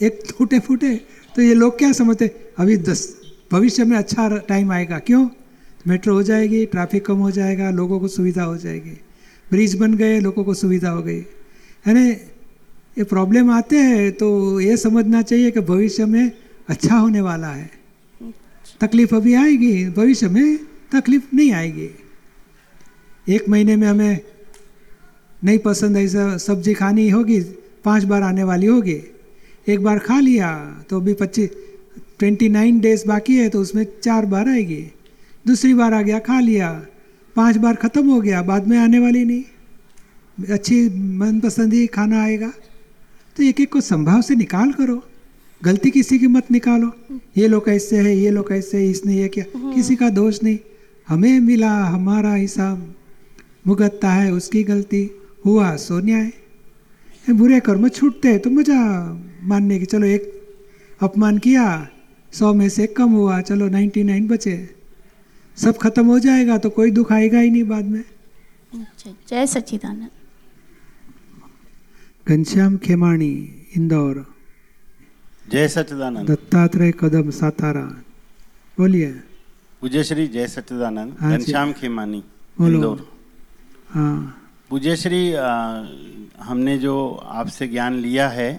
एक 0.00 0.22
टूटे 0.28 0.58
फूटे 0.60 0.94
तो 1.34 1.42
ये 1.42 1.54
लोग 1.54 1.78
क्या 1.78 1.92
समझते 1.92 2.26
अभी 2.58 2.76
दस 2.78 3.16
भविष्य 3.52 3.84
में 3.84 3.96
अच्छा 3.96 4.28
टाइम 4.38 4.70
आएगा। 4.72 4.98
क्यों? 4.98 5.28
मेट्रो 5.88 6.14
हो 6.14 6.22
जाएगी 6.22 6.64
ट्रैफ़िक 6.66 7.04
कम 7.06 7.16
हो 7.16 7.30
जाएगा 7.30 7.70
लोगों 7.70 7.98
को 8.00 8.08
सुविधा 8.08 8.42
हो 8.42 8.56
जाएगी। 8.56 8.98
ब्रिज 9.50 9.74
बन 9.74 9.94
गए 9.94 10.20
लोगों 10.20 10.44
को 10.44 10.54
सुविधा 10.54 10.90
हो 10.90 11.02
गई। 11.02 11.18
है 11.86 11.94
ना 11.94 12.00
ये 12.00 13.04
प्रॉब्लम 13.04 13.50
आते 13.50 13.76
हैं 13.76 14.12
तो 14.12 14.60
ये 14.60 14.76
समझना 14.76 15.22
चाहिए 15.22 15.50
कि 15.50 15.60
भविष्य 15.60 16.04
में 16.06 16.32
अच्छा 16.68 16.96
होने 16.96 17.20
वाला 17.20 17.48
है। 17.48 17.70
तकलीफ़ 18.80 19.14
अभी 19.14 19.34
आएगी 19.34 19.84
भविष्य 19.90 20.28
में 20.28 20.58
तकलीफ़ 20.92 21.34
नहीं 21.34 21.52
आएगी। 21.52 21.90
एक 23.26 23.48
महीने 23.48 23.76
में 23.76 23.88
हमें 23.88 24.20
नहीं 25.44 25.58
पसंद 25.58 25.96
ऐसा 25.96 26.36
सब्ज़ी 26.38 26.74
खानी 26.74 27.08
होगी 27.10 27.40
पाँच 27.84 28.04
बार 28.04 28.22
आने 28.22 28.44
वाली 28.44 28.66
होगी। 28.66 29.00
एक 29.66 29.82
बार 29.82 29.98
खा 29.98 30.18
लिया 30.20 30.48
तो 30.90 31.00
अभी 31.00 31.12
पच्चीस 31.14 31.50
ट्वेंटी 32.18 32.48
नाइन 32.48 32.80
डेज़ 32.80 33.06
बाकी 33.08 33.36
है 33.36 33.48
तो 33.48 33.60
उसमें 33.60 33.86
चार 34.02 34.26
बार 34.26 34.48
आएगी। 34.48 34.82
दूसरी 35.46 35.72
बार 35.74 35.94
आ 35.94 36.00
गया 36.02 36.18
खा 36.18 36.38
लिया। 36.40 36.70
पाँच 37.36 37.56
बार 37.56 37.74
ख़त्म 37.76 38.10
हो 38.10 38.20
गया 38.20 38.42
बाद 38.42 38.66
में 38.68 38.76
आने 38.78 38.98
वाली 38.98 39.24
नहीं। 39.24 39.42
अच्छी 40.38 40.88
मनपसंद 41.18 41.72
ही 41.74 41.86
खाना 41.86 42.22
आएगा। 42.22 42.52
तो 43.36 43.42
एक 43.42 43.60
एक 43.60 43.72
को 43.72 43.80
संभाव 43.80 44.20
से 44.22 44.34
निकाल 44.34 44.72
करो। 44.72 45.02
गलती 45.62 45.90
किसी 45.90 46.18
की 46.18 46.26
मत 46.26 46.50
निकालो। 46.50 46.92
ये 47.36 47.48
लोग 47.48 47.68
ऐसे 47.68 47.98
है 47.98 48.16
ये 48.16 48.30
लोग 48.30 48.52
ऐसे 48.52 48.78
है 48.78 48.88
इसने 48.90 49.16
ये 49.16 49.28
किया। 49.28 49.44
किसी 49.74 49.96
का 49.96 50.08
दोष 50.10 50.42
नहीं। 50.42 50.58
हमें 51.08 51.40
मिला 51.40 51.74
हमारा 51.84 52.34
हिसाब। 52.34 52.94
भुगतता 53.66 54.12
है 54.12 54.32
उसकी 54.32 54.62
गलती। 54.64 55.08
हुआ 55.46 55.74
सो 55.76 55.98
न्याय 56.00 56.24
ये 56.24 57.32
बुरे 57.32 57.60
कर्म 57.60 57.88
छूटते 57.88 58.28
हैं 58.28 58.38
तो 58.38 58.50
मज़ा 58.50 58.80
मानने 59.44 59.78
की 59.78 59.84
चलो 59.84 60.06
एक 60.06 60.22
अपमान 61.00 61.38
किया 61.38 61.66
सौ 62.32 62.52
में 62.54 62.68
से 62.68 62.86
कम 62.96 63.10
हुआ 63.12 63.40
चलो 63.40 63.68
नाइन्टी 63.68 64.02
नाइन 64.02 64.26
बचे। 64.28 64.56
सब 65.56 65.76
खत्म 65.78 66.06
हो 66.06 66.18
जाएगा 66.18 66.56
तो 66.58 66.70
कोई 66.70 66.90
दुख 66.90 67.12
आएगा 67.12 67.38
ही 67.38 67.50
नहीं 67.50 67.64
बाद 67.64 67.84
में। 67.84 68.00
अच्छा, 68.00 69.10
जय 69.28 69.46
सच्चिदानंद। 69.46 70.10
घनश्याम 72.26 72.76
खेमाणी 72.76 73.32
इंदौर। 73.76 74.24
जय 75.46 75.68
सच्चिदानंद। 75.68 76.30
दत्तात्रेय 76.30 76.92
कदम 77.00 77.30
सातारा। 77.30 77.84
बोलिए। 78.78 79.10
पूज्य 79.82 80.04
श्री 80.04 80.26
जय 80.26 80.46
सच्चिदानंद। 80.48 81.16
हाँ 81.20 81.32
घनश्याम 81.32 81.72
खेमानी 81.72 82.22
बोलो। 82.58 82.74
इंदौर। 82.74 83.08
हाँ। 83.88 84.18
पूज्य 84.70 84.96
श्री 84.96 85.22
हमने 86.40 86.78
जो 86.78 86.94
आपसे 87.32 87.66
ज्ञान 87.68 87.92
लिया 87.96 88.28
है 88.28 88.50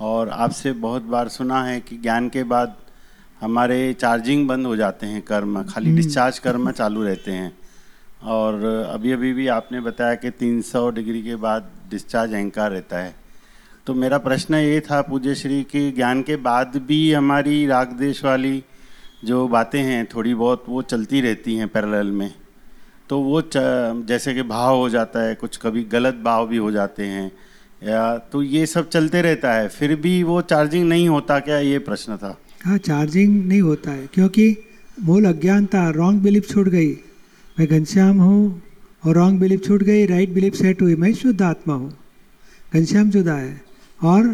और 0.00 0.28
आपसे 0.28 0.72
बहुत 0.72 1.02
बार 1.02 1.28
सुना 1.28 1.62
है 1.64 1.80
कि 1.80 1.96
ज्ञान 1.96 2.28
के 2.28 2.42
बाद 2.44 2.76
हमारे 3.40 3.92
चार्जिंग 3.92 4.46
बंद 4.48 4.66
हो 4.66 4.76
जाते 4.76 5.06
हैं 5.06 5.22
कर्म 5.22 5.62
खाली 5.64 5.94
डिस्चार्ज 5.96 6.38
कर्म 6.38 6.70
चालू 6.70 7.02
रहते 7.04 7.32
हैं। 7.32 7.52
और 8.22 8.64
अभी 8.90 9.12
अभी 9.12 9.32
भी 9.32 9.46
आपने 9.48 9.80
बताया 9.80 10.14
कि 10.14 10.30
300 10.30 10.88
डिग्री 10.90 11.22
के 11.22 11.36
बाद 11.36 11.70
डिस्चार्ज 11.90 12.32
अहंकार 12.32 12.70
रहता 12.70 12.98
है। 12.98 13.14
तो 13.86 13.94
मेरा 13.94 14.18
प्रश्न 14.18 14.54
ये 14.54 14.80
था 14.80 15.00
पूज्य 15.02 15.34
श्री 15.34 15.62
कि 15.62 15.90
ज्ञान 15.92 16.22
के 16.22 16.36
बाद 16.36 16.76
भी 16.86 17.12
हमारी 17.12 17.66
राग 17.66 17.92
देश 17.92 18.24
वाली 18.24 18.62
जो 19.24 19.46
बातें 19.48 19.80
हैं 19.82 20.04
थोड़ी 20.06 20.34
बहुत 20.34 20.64
वो 20.68 20.82
चलती 20.82 21.20
रहती 21.20 21.56
हैं 21.56 21.68
पैरेलल 21.68 22.10
में। 22.10 22.32
तो 23.08 23.20
वो 23.20 23.42
जैसे 23.54 24.34
कि 24.34 24.42
भाव 24.42 24.76
हो 24.76 24.88
जाता 24.88 25.20
है 25.20 25.34
कुछ 25.34 25.56
कभी 25.56 25.84
गलत 25.84 26.14
भाव 26.14 26.46
भी 26.48 26.56
हो 26.56 26.70
जाते 26.70 27.06
हैं। 27.06 27.30
या 27.82 28.16
तो 28.32 28.42
ये 28.42 28.64
सब 28.66 28.88
चलते 28.88 29.22
रहता 29.22 29.52
है, 29.52 29.68
फिर 29.68 29.94
भी 29.96 30.22
वो 30.22 30.40
चार्जिंग 30.42 30.88
नहीं 30.88 31.08
होता 31.08 31.38
क्या 31.40 31.58
ये 31.58 31.78
प्रश्न 31.80 32.16
था? 32.16 32.36
हाँ 32.64 32.78
चार्जिंग 32.78 33.44
नहीं 33.46 33.60
होता 33.60 33.90
है, 33.90 34.06
क्योंकि 34.14 34.56
मूल 34.98 35.24
अज्ञानता 35.24 35.88
रॉन्ग 35.90 36.22
बिलीफ 36.22 36.48
छूट 36.48 36.68
गई। 36.68 36.90
मैं 37.56 37.66
घनश्याम 37.68 38.20
हूँ 38.20 38.62
और 39.02 39.14
रॉन्ग 39.14 39.40
बिलीफ 39.40 39.64
छूट 39.64 39.82
गई 39.82 40.06
राइट 40.06 40.30
बिलीफ 40.30 40.54
सेट 40.54 40.82
हुई, 40.82 40.94
मैं 40.96 41.12
शुद्ध 41.14 41.40
आत्मा 41.42 41.74
हूँ। 41.74 41.92
घनश्याम 42.72 43.10
जुदा 43.10 43.34
है, 43.34 43.60
और 44.00 44.26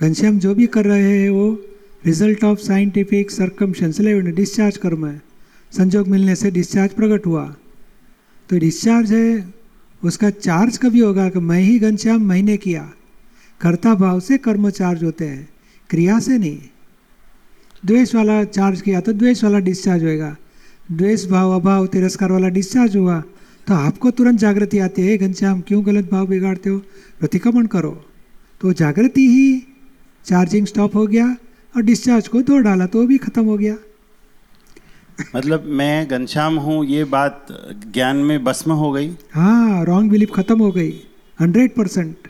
घनश्याम 0.00 0.38
जो 0.38 0.54
भी 0.54 0.66
कर 0.68 0.84
रहे 0.84 1.10
हैं, 1.12 1.30
वो 1.30 1.52
result 2.06 2.44
of 2.44 2.58
scientific 2.60 3.30
circumstances 3.30 4.00
discharge 4.00 4.76
कर्म 4.76 5.06
है। 5.06 5.20
संजोग 5.72 6.08
मिलने 6.08 6.34
से 6.36 6.50
डिस्चार्ज 6.50 6.92
प्रकट 6.92 7.26
हुआ। 7.26 7.44
तो 8.48 8.58
डिस्चार्ज 8.58 9.12
है 9.12 9.52
उसका 10.02 10.30
चार्ज 10.30 10.76
कभी 10.78 11.00
होगा 11.00 11.28
कि 11.28 11.38
मैं 11.40 11.60
ही 11.60 11.78
घनश्याम 11.78 12.22
मैंने 12.22 12.56
किया? 12.56 12.82
कर्ता 13.60 13.94
भाव 13.94 14.20
से 14.20 14.38
कर्म 14.38 14.68
चार्ज 14.70 15.04
होते 15.04 15.24
हैं, 15.24 15.48
क्रिया 15.90 16.18
से 16.20 16.38
नहीं। 16.38 16.58
द्वेष 17.82 18.14
वाला 18.14 18.42
चार्ज 18.46 18.80
किया 18.80 19.00
तो 19.00 19.12
द्वेष 19.12 19.42
वाला 19.44 19.58
डिस्चार्ज 19.60 20.04
होएगा। 20.04 20.36
द्वेष 20.88 21.26
भाव, 21.26 21.50
अभाव, 21.52 21.86
तिरस्कार 21.86 22.32
वाला 22.32 22.48
डिस्चार्ज 22.50 22.96
हुआ 22.96 23.22
तो 23.66 23.74
आपको 23.74 24.10
तुरंत 24.10 24.38
जागृति 24.38 24.78
आती 24.78 25.02
है 25.02 25.16
घनश्याम, 25.18 25.60
क्यों 25.60 25.84
गलत 25.86 26.10
भाव 26.10 26.26
बिगाड़ते 26.26 26.70
हो? 26.70 26.78
प्रतिक्रमण 27.20 27.66
करो। 27.66 27.90
तो 28.60 28.72
जागृति 28.72 29.26
ही 29.28 29.62
चार्जिंग 30.26 30.66
स्टॉप 30.66 30.96
हो 30.96 31.06
गया 31.06 31.26
और 31.74 31.82
डिस्चार्ज 31.82 32.28
को 32.28 32.42
धो 32.42 32.58
डाला 32.58 32.86
तो 32.86 33.06
भी 33.06 33.18
खत्म 33.18 33.44
हो 33.44 33.56
गया। 33.58 33.76
मतलब 35.34 35.64
मैं 35.70 36.08
घनश्याम 36.08 36.56
हूँ 36.58 36.84
ये 36.86 37.04
बात 37.06 37.46
ज्ञान 37.94 38.16
में 38.18 38.42
भस्म 38.44 38.72
हो 38.72 38.90
गई। 38.92 39.08
हाँ 39.34 39.84
रॉन्ग 39.84 40.10
बिलीफ 40.10 40.30
खत्म 40.34 40.58
हो 40.58 40.70
गई 40.72 40.90
हंड्रेड 41.38 41.74
परसेंट 41.74 42.28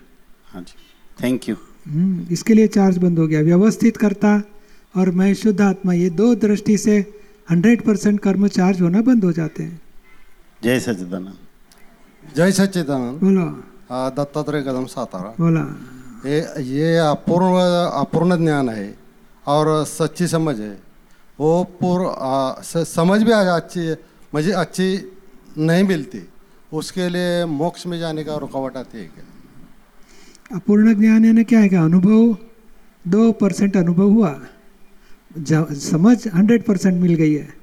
हाँ 0.52 0.62
जी 0.62 0.74
थैंक 1.16 1.48
यू 1.48 1.56
इसके 2.30 2.54
लिए 2.54 2.66
चार्ज 2.68 2.98
बंद 2.98 3.18
हो 3.18 3.26
गया। 3.26 3.40
व्यवस्थित 3.42 3.96
करता 3.96 4.42
और 4.94 5.10
मैं 5.10 5.32
शुद्ध 5.34 5.60
आत्मा 5.60 5.92
ये 5.92 6.10
दो 6.12 6.34
दृष्टि 6.36 6.76
से 6.78 6.98
हंड्रेड 7.50 7.82
परसेंट 7.82 8.20
कर्म 8.20 8.46
चार्ज 8.48 8.80
होना 8.80 9.00
बंद 9.02 9.24
हो 9.24 9.32
जाते 9.32 9.62
हैं। 9.62 9.80
जय 10.62 10.80
सच्चिदानंद। 10.80 12.34
जय 12.36 12.52
सच्चिदानंद। 12.52 13.18
बोलो। 13.20 13.46
आ, 13.90 14.08
दत्तात्रय 14.10 14.62
कदम 14.62 14.84
सातारा। 14.86 15.34
बोला। 15.40 15.64
ये 16.26 16.38
ये 16.64 16.96
अपूर्ण 16.98 17.60
अपूर्ण 18.00 18.36
ज्ञान 18.36 18.68
है 18.68 18.94
और 19.46 19.84
सच्ची 19.86 20.26
समझ 20.28 20.58
है। 20.60 20.78
वो 21.40 21.64
आ, 22.08 22.60
स- 22.60 22.76
समझ 22.76 23.22
भी 23.22 23.32
आज 23.32 23.46
अच्छी 23.46 23.92
मुझे 24.34 24.52
अच्छी 24.52 25.12
नहीं 25.58 25.84
मिलती। 25.84 26.20
उसके 26.72 27.08
लिए 27.08 27.44
मोक्ष 27.44 27.86
में 27.86 27.98
जाने 27.98 28.24
का 28.24 28.36
रुकावट 28.36 28.76
आती 28.76 28.98
है 28.98 29.04
क्या? 29.04 29.24
अपूर्ण 30.56 31.00
ज्ञान 31.00 31.24
यानी 31.24 31.44
क्या 31.44 31.60
है 31.60 31.68
कि 31.68 31.76
अनुभव 31.76 32.36
दो 33.08 33.32
परसेंट 33.32 33.76
अनुभव 33.76 34.10
हुआ। 34.10 34.40
समझ 35.74 36.28
हंड्रेड 36.34 36.64
परसेंट 36.64 37.02
मिल 37.02 37.14
गई 37.14 37.34
है। 37.34 37.54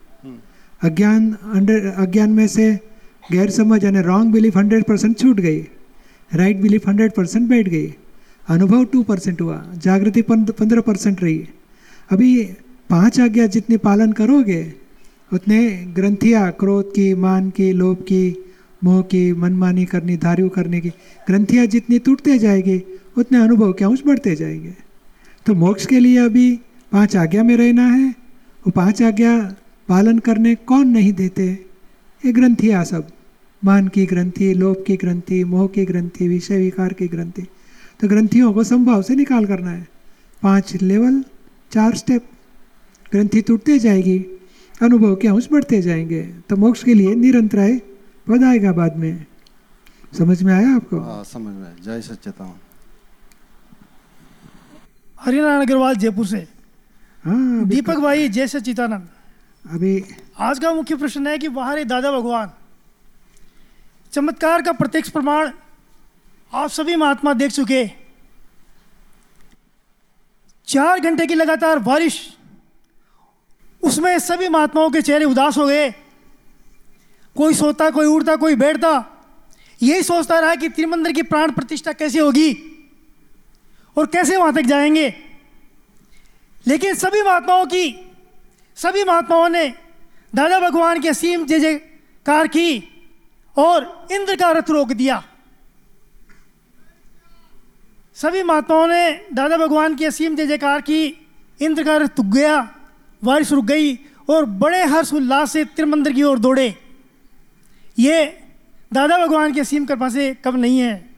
अज्ञान 0.83 1.37
हंड्रेड 1.43 1.93
अज्ञान 1.93 2.29
में 2.29 2.47
से 2.47 2.79
गैर 3.31 3.49
समझ 3.49 3.83
यानी 3.83 4.01
रॉन्ग 4.01 4.33
बिलीफ 4.33 4.57
हंड्रेड 4.57 4.83
परसेंट 4.83 5.19
छूट 5.19 5.35
गई। 5.35 5.61
राइट 6.33 6.57
बिलीफ 6.57 6.87
हंड्रेड 6.87 7.11
परसेंट 7.11 7.49
बैठ 7.49 7.69
गई। 7.69 7.95
अनुभव 8.47 8.85
टू 8.85 9.03
परसेंट 9.03 9.41
हुआ। 9.41 9.65
जागृति 9.73 10.21
पंद्रह 10.21 10.81
परसेंट 10.81 11.23
रही। 11.23 11.49
अभी 12.11 12.57
पाँच 12.89 13.19
आज्ञा 13.19 13.47
जितनी 13.47 13.77
पालन 13.77 14.11
करोगे, 14.11 14.73
उतने 15.33 15.85
ग्रंथियाँ, 15.95 16.51
क्रोध 16.51 16.91
की, 16.91 17.13
मान 17.13 17.49
की, 17.49 17.71
लोभ 17.71 17.97
की, 17.97 18.45
मोह 18.83 19.01
की, 19.01 19.33
मनमानी 19.33 19.85
करनी, 19.85 20.17
धार्यु 20.17 20.49
करने 20.49 20.81
की, 20.81 20.89
ग्रंथियाँ 21.27 21.65
जितनी 21.65 21.99
टूटते 21.99 22.39
जाएगी, 22.39 22.99
उतने 23.17 23.37
अनुभव 23.37 23.73
के 23.73 23.85
अंश 23.85 24.03
बढ़ते 24.05 24.35
जाएँगे? 24.35 24.73
तो 25.45 25.53
मोक्ष 25.53 25.85
के 25.85 25.99
लिए 25.99 26.17
अभी 26.17 26.59
पाँच 26.91 27.15
आज्ञा 27.15 27.43
में 27.43 27.57
रहना 27.57 27.87
है। 27.87 28.09
वो 28.67 28.71
पाँच 28.71 29.03
आज्ञा 29.03 29.55
पालन 29.87 30.19
करने 30.19 30.55
कौन 30.55 30.87
नहीं 30.87 31.13
देते? 31.13 31.65
ये 32.25 32.31
ग्रंथियाँ 32.31 32.85
सब। 32.85 33.07
मान 33.65 33.87
की 33.87 34.05
ग्रंथि, 34.05 34.53
लोभ 34.53 34.83
की 34.87 34.95
ग्रंथि, 34.95 35.43
मोह 35.43 35.67
की 35.67 35.85
ग्रंथि, 35.85 36.27
विषय 36.27 36.57
विकार 36.57 36.93
की 36.93 37.07
ग्रंथि। 37.07 37.47
तो 37.99 38.07
ग्रंथियों 38.07 38.53
को 38.53 38.63
संभाव 38.63 39.01
से 39.01 39.15
निकाल 39.15 39.45
करना 39.45 39.71
है। 39.71 39.87
पाँच 40.43 40.81
लेवल, 40.81 41.23
चार 41.71 41.95
स्टेप। 41.95 42.25
ग्रंथि 43.11 43.41
टूटते 43.41 43.77
जाएगी 43.79 44.17
अनुभव 44.81 45.15
के 45.15 45.27
अंश 45.27 45.47
बढ़ते 45.51 45.81
जाएँगे? 45.81 46.21
तो 46.49 46.55
मोक्ष 46.55 46.83
के 46.83 46.93
लिए 46.93 47.15
निरंतराय 47.15 47.77
पद 48.27 48.43
आएगा 48.43 48.71
बाद 48.71 48.97
में। 48.97 49.25
समझ 50.17 50.41
में 50.43 50.53
आया 50.53 50.75
आपको? 50.75 50.99
हाँ 50.99 51.23
समझ 51.23 51.53
में 51.55 51.65
आया। 51.67 51.75
जय 51.83 52.01
सच्चिदानंद। 52.01 52.59
हरिनारायण 55.21 55.61
अग्रवाल 55.61 55.95
जयपुर 55.95 56.27
से। 56.27 56.47
हाँ 57.23 57.65
दीपक 57.65 57.97
भाई 57.97 58.29
जय 58.29 58.47
सच्चिदानंद। 58.47 59.07
अभी 59.65 60.03
आज 60.39 60.59
का 60.59 60.73
मुख्य 60.73 60.95
प्रश्न 60.95 61.27
है 61.27 61.37
कि 61.37 61.49
बाहर 61.49 61.83
दादा 61.83 62.11
भगवान। 62.11 62.51
चमत्कार 64.11 64.61
का 64.61 64.71
प्रत्यक्ष 64.71 65.09
प्रमाण 65.09 65.51
आप 66.53 66.69
सभी 66.69 66.95
महात्मा 66.95 67.33
देख 67.33 67.51
चुके 67.51 67.85
चार 70.67 70.99
घंटे 70.99 71.25
की 71.27 71.35
लगातार 71.35 71.79
बारिश 71.79 72.15
उसमें 73.83 74.19
सभी 74.19 74.49
महात्माओं 74.49 74.89
के 74.89 75.01
चेहरे 75.01 75.25
उदास 75.25 75.57
हो 75.57 75.67
गए। 75.67 75.89
कोई 77.37 77.53
सोता, 77.53 77.89
कोई 77.89 78.05
उड़ता, 78.05 78.35
कोई 78.35 78.55
बैठता। 78.55 79.05
यही 79.83 80.03
सोचता 80.03 80.39
रहा 80.39 80.55
कि 80.55 80.69
त्रिमंदिर 80.69 81.11
की 81.11 81.21
प्राण 81.21 81.51
प्रतिष्ठा 81.51 81.91
कैसे 81.93 82.19
होगी 82.19 82.75
और 83.97 84.05
कैसे 84.05 84.37
वहाँ 84.37 84.53
तक 84.53 84.61
जाएँगे। 84.61 85.13
लेकिन 86.67 86.95
सभी 86.95 87.21
महात्माओं 87.21 87.65
की, 87.65 88.11
सभी 88.75 89.03
महात्माओं 89.03 89.49
ने 89.49 89.73
दादा 90.35 90.59
भगवान 90.59 90.99
की 90.99 91.07
असीम 91.07 91.45
जय 91.45 91.59
जयकार 91.59 92.47
की 92.47 92.95
और 93.57 94.07
इंद्र 94.11 94.35
का 94.35 94.51
रथ 94.51 94.69
रोक 94.69 94.87
दिया। 94.87 95.23
सभी 98.15 98.43
महात्माओं 98.43 98.87
ने 98.87 99.25
दादा 99.33 99.57
भगवान 99.57 99.95
की 99.95 100.05
असीम 100.05 100.35
जय 100.35 100.47
जयकार 100.47 100.81
की, 100.81 101.27
इंद्र 101.61 101.83
का 101.83 101.97
रथ 101.97 102.21
गया। 102.21 102.75
बारिश 103.23 103.51
रुक 103.51 103.65
गई 103.65 103.95
और 104.29 104.45
बड़े 104.45 104.85
हर्ष 104.85 105.13
उल्लास 105.13 105.51
से 105.51 105.65
त्रिमंदिर 105.65 106.13
की 106.13 106.23
ओर 106.23 106.39
दौड़े। 106.39 106.75
ये 107.99 108.43
दादा 108.93 109.27
भगवान 109.27 109.53
की 109.53 109.59
असीम 109.59 109.85
कृपा 109.85 110.09
से 110.09 110.37
कब 110.45 110.55
नहीं 110.55 110.79
है। 110.79 111.09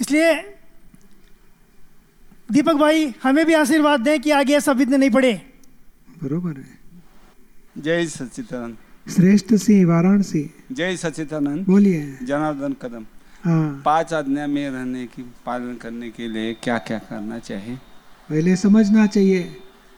इसलिए 0.00 0.34
दीपक 2.52 2.74
भाई 2.74 3.14
हमें 3.22 3.46
भी 3.46 3.54
आशीर्वाद 3.54 4.00
दें 4.00 4.20
कि 4.20 4.30
आगे 4.30 4.56
ऐसा 4.56 4.72
विघ्न 4.72 4.94
नहीं 4.94 5.10
पड़े। 5.10 5.42
बरोबर 6.22 6.50
है। 6.50 6.78
जय 7.78 8.06
सच्चिदानंद। 8.06 8.76
श्रेष्ठ 9.10 9.54
सिंह 9.54 9.86
वाराणसी। 9.86 10.54
जय 10.72 10.96
सच्चिदानंद। 10.96 11.66
बोलिए। 11.66 12.18
जनार्दन 12.22 12.72
कदम। 12.72 13.06
हाँ। 13.44 13.82
पाँच 13.84 14.12
आज्ञा 14.12 14.46
में 14.46 14.70
रहने 14.70 15.06
की 15.06 15.22
पालन 15.22 15.74
करने 15.74 16.10
के 16.10 16.28
लिए 16.28 16.54
क्या 16.54 16.78
क्या 16.78 16.98
करना 16.98 17.38
चाहिए? 17.38 17.76
पहले 18.30 18.56
समझना 18.56 19.06
चाहिए। 19.06 19.56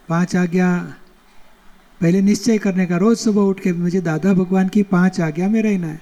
पाँच 0.08 0.36
आज्ञा। 0.36 0.94
पहले 2.00 2.20
निश्चय 2.20 2.58
करने 2.58 2.86
का, 2.86 2.96
रोज 2.96 3.18
सुबह 3.18 3.40
उठ 3.40 3.60
के 3.60 3.72
मुझे 3.72 4.00
दादा 4.00 4.34
भगवान 4.34 4.68
की 4.68 4.82
पाँच 4.82 5.20
आज्ञा 5.20 5.48
में 5.48 5.62
रहना 5.62 5.86
है। 5.86 6.00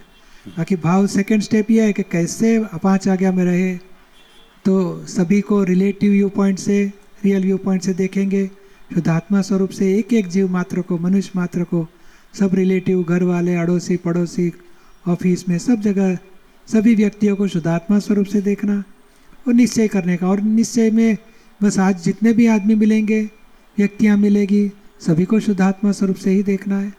बाकी 0.59 0.77
भाव 0.77 1.07
सेकंड 1.07 1.43
स्टेप 1.43 1.71
ये 1.71 1.85
है 1.85 1.93
कि 1.93 2.03
कैसे 2.03 2.59
पाँच 2.83 3.09
आज्ञा 3.09 3.33
में 3.33 3.45
रहे। 3.45 3.77
तो 4.65 5.07
सभी 5.07 5.41
को 5.41 5.65
रिलेटिव 5.65 6.13
व्यू 6.13 6.29
पॉइंट 6.29 6.59
से 6.59 6.93
रियल 7.25 7.43
व्यू 7.43 7.57
पॉइंट 7.57 7.83
से 7.83 7.95
देखेंगे। 7.95 8.47
शुद्धात्मा 8.95 9.43
स्वरूप 9.43 9.71
से 9.71 9.99
एक 9.99 10.13
एक 10.13 10.29
जीव 10.29 10.49
मात्र 10.49 10.81
को, 10.81 10.99
मनुष्य 10.99 11.33
मात्र 11.37 11.65
को, 11.65 11.87
सब 12.35 12.55
रिलेटिव 12.55 13.03
घर 13.03 13.23
वाले, 13.23 13.55
अड़ोसी, 13.55 13.97
पड़ोसी 13.97 14.53
ऑफ़िस 15.09 15.49
में 15.49 15.59
सब 15.59 15.81
जगह, 15.81 16.19
सभी 16.69 16.95
व्यक्तियों 16.95 17.37
को 17.37 17.49
शुद्धात्मा 17.49 17.99
स्वरूप 17.99 18.27
से 18.27 18.41
देखना 18.41 18.83
और 19.49 19.55
निश्चय 19.55 19.89
करने 19.89 20.17
का। 20.17 20.29
और 20.29 20.41
निश्चय 20.41 20.91
में 20.91 21.17
बस 21.63 21.79
आज 21.79 22.03
जितने 22.05 22.33
भी 22.33 22.47
आदमी 22.47 22.75
मिलेंगे 22.75 23.31
व्यक्तियाँ 23.79 24.17
मिलेगी। 24.17 24.73
सभी 25.01 25.25
को 25.25 25.41
शुद्धात्मा 25.41 25.93
स्वरूप 25.93 26.17
से 26.17 26.31
ही 26.31 26.43
देखना 26.43 26.81
है। 26.81 26.95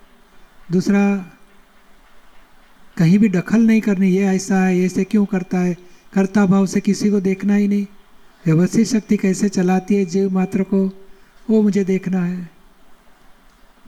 दूसरा, 0.72 1.32
कहीं 2.98 3.20
भी 3.20 3.30
दखल 3.30 3.62
नहीं 3.62 3.82
करनी। 3.82 4.10
ये 4.10 4.24
ऐसा 4.24 4.66
है 4.66 4.80
ऐसे 4.80 5.04
क्यों 5.04 5.26
करता 5.26 5.60
है? 5.60 5.78
कर्ता 6.14 6.46
भाव 6.46 6.66
से 6.66 6.80
किसी 6.80 7.10
को 7.10 7.20
देखना 7.20 7.56
ही 7.56 7.68
नहीं। 7.68 7.86
व्यवस्थित 8.46 8.88
शक्ति 8.88 9.18
कैसे 9.18 9.50
चलाती 9.50 9.96
है 9.96 10.06
जीव 10.06 10.34
मात्र 10.34 10.64
को, 10.64 11.08
वो 11.50 11.62
मुझे 11.62 11.84
देखना 11.84 12.26
है। 12.26 12.50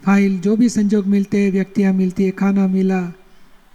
फ़ाइल, 0.06 0.40
जो 0.40 0.58
भी 0.58 0.70
संजोग 0.70 1.06
मिलते 1.06 1.38
हैं, 1.38 1.52
व्यक्तियाँ 1.52 1.94
मिलती 1.94 2.24
है, 2.24 2.32
खाना 2.32 2.68
मिला, 2.68 3.14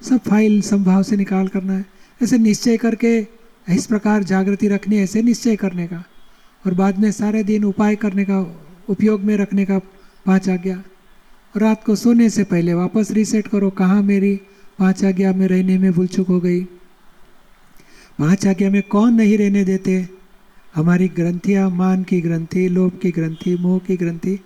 सब 0.02 0.18
फ़ाइल 0.18 0.60
संभाव 0.60 1.02
से 1.02 1.16
निकाल 1.16 1.48
करना 1.48 1.72
है। 1.72 1.84
ऐसे 2.22 2.38
निश्चय 2.38 2.76
करके 2.76 3.26
इस 3.70 3.86
प्रकार 3.86 4.22
जागृति 4.22 4.68
रखनी 4.68 4.96
ऐसे 4.96 5.22
निश्चय 5.22 5.56
करने 5.56 5.86
का। 5.86 6.04
और 6.66 6.74
बाद 6.74 6.98
में 6.98 7.12
सारे 7.12 7.44
दिन 7.44 7.64
उपाय 7.64 7.96
करने 7.96 8.24
का 8.24 8.63
उपयोग 8.88 9.20
में 9.20 9.36
रखने 9.36 9.64
का 9.64 9.78
पाँच 10.26 10.48
आज्ञा 10.48 10.82
रात 11.56 11.84
को 11.84 11.94
सोने 11.94 12.30
से 12.30 12.44
पहले 12.44 12.74
वापस 12.74 13.10
रीसेट 13.10 13.48
करो, 13.48 13.70
कहाँ 13.70 14.02
मेरी 14.02 14.40
पाँच 14.78 15.04
आज्ञा 15.04 15.32
में 15.32 15.48
रहने 15.48 15.78
में 15.78 15.92
भूल 15.92 16.06
चूक 16.06 16.28
हो 16.28 16.40
गई? 16.40 16.64
पाँच 18.18 18.46
आज्ञा 18.46 18.70
में 18.70 18.82
कौन 18.82 19.14
नहीं 19.14 19.38
रहने 19.38 19.64
देते? 19.64 20.08
हमारी 20.74 21.08
ग्रंथियाँ, 21.08 21.70
मान 21.70 22.02
की 22.02 22.20
ग्रंथि, 22.20 22.68
लोभ 22.68 22.98
की 23.02 23.10
ग्रंथि, 23.10 23.56
मोह 23.56 23.78
की 23.78 23.96
ग्रंथि 23.96 24.40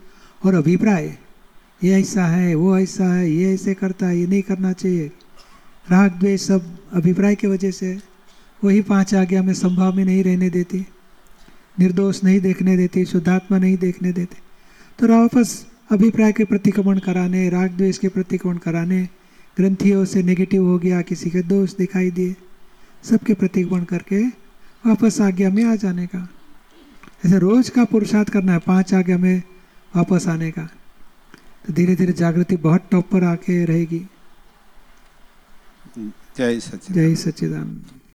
और 0.45 0.55
अभिप्राय। 0.55 1.19
ये 1.85 2.01
ऐसा 2.01 2.27
है, 2.27 2.55
वो 2.55 2.79
ऐसा 2.79 3.15
है, 3.15 3.31
ये 3.31 3.55
ऐसे 3.55 3.75
करता 3.75 4.07
है, 4.07 4.19
ये 4.19 4.27
नहीं 4.27 4.43
करना 4.43 4.73
चाहिए। 4.73 5.11
राग, 5.91 6.11
द्वेष 6.13 6.41
सब 6.41 6.79
अभिप्राय 6.93 7.35
की 7.35 7.47
वजह 7.47 7.71
से। 7.71 7.99
वही 8.65 8.83
पाँच 8.83 9.15
आज्ञा 9.15 9.43
में 9.43 9.55
संभाव 9.55 9.95
में 9.95 10.05
नहीं 10.05 10.25
रहने 10.25 10.51
देती। 10.51 10.87
निर्दोष 11.79 12.23
नहीं 12.25 12.41
देखने 12.41 12.77
देते 12.77 13.05
शुद्धात्मा 13.05 13.59
नहीं 13.59 13.77
देखने 13.77 14.13
देते। 14.13 14.37
तो 14.99 15.09
वापस 15.09 15.67
अभिप्राय 15.91 16.33
के 16.33 16.45
प्रतिक्रमण 16.45 16.99
कराने 16.99 17.49
राग 17.51 17.77
द्वेष 17.77 17.99
के 17.99 18.09
प्रतिक्रमण 18.09 18.59
कराने 18.59 19.03
ग्रंथियों 19.57 20.05
से 20.05 20.23
नेगेटिव 20.23 20.65
हो 20.65 20.79
गया 20.79 21.01
किसी 21.03 21.31
के 21.31 21.43
दोष 21.45 21.75
दिखाई 21.77 22.11
दिए 22.11 22.35
सबके 23.05 23.35
प्रतिक्रमण 23.35 23.85
करके 23.85 24.23
वापस 24.85 25.21
आज्ञा 25.21 25.51
में 25.51 25.65
आ 25.65 25.75
जाने 25.77 26.07
का। 26.07 26.29
ऐसे 27.27 27.39
रोज 27.39 27.69
का 27.69 27.85
पुरुषार्थ 27.85 28.31
करना 28.31 28.53
है 28.53 28.59
पाँच 28.59 28.95
आज्ञा 28.95 29.19
में 29.19 29.43
वापस 29.93 30.27
आने 30.29 30.51
का। 30.51 30.69
तो 31.67 31.73
धीरे 31.75 31.95
धीरे 31.97 32.13
जागृति 32.13 32.57
बहुत 32.59 32.89
टॉप 32.91 33.09
पर 33.11 33.25
आके 33.25 33.65
रहेगी। 33.65 34.07
जय 35.99 36.61
सचिन 36.61 36.95
जय 36.95 37.15
सच्चिदानंद। 37.17 37.98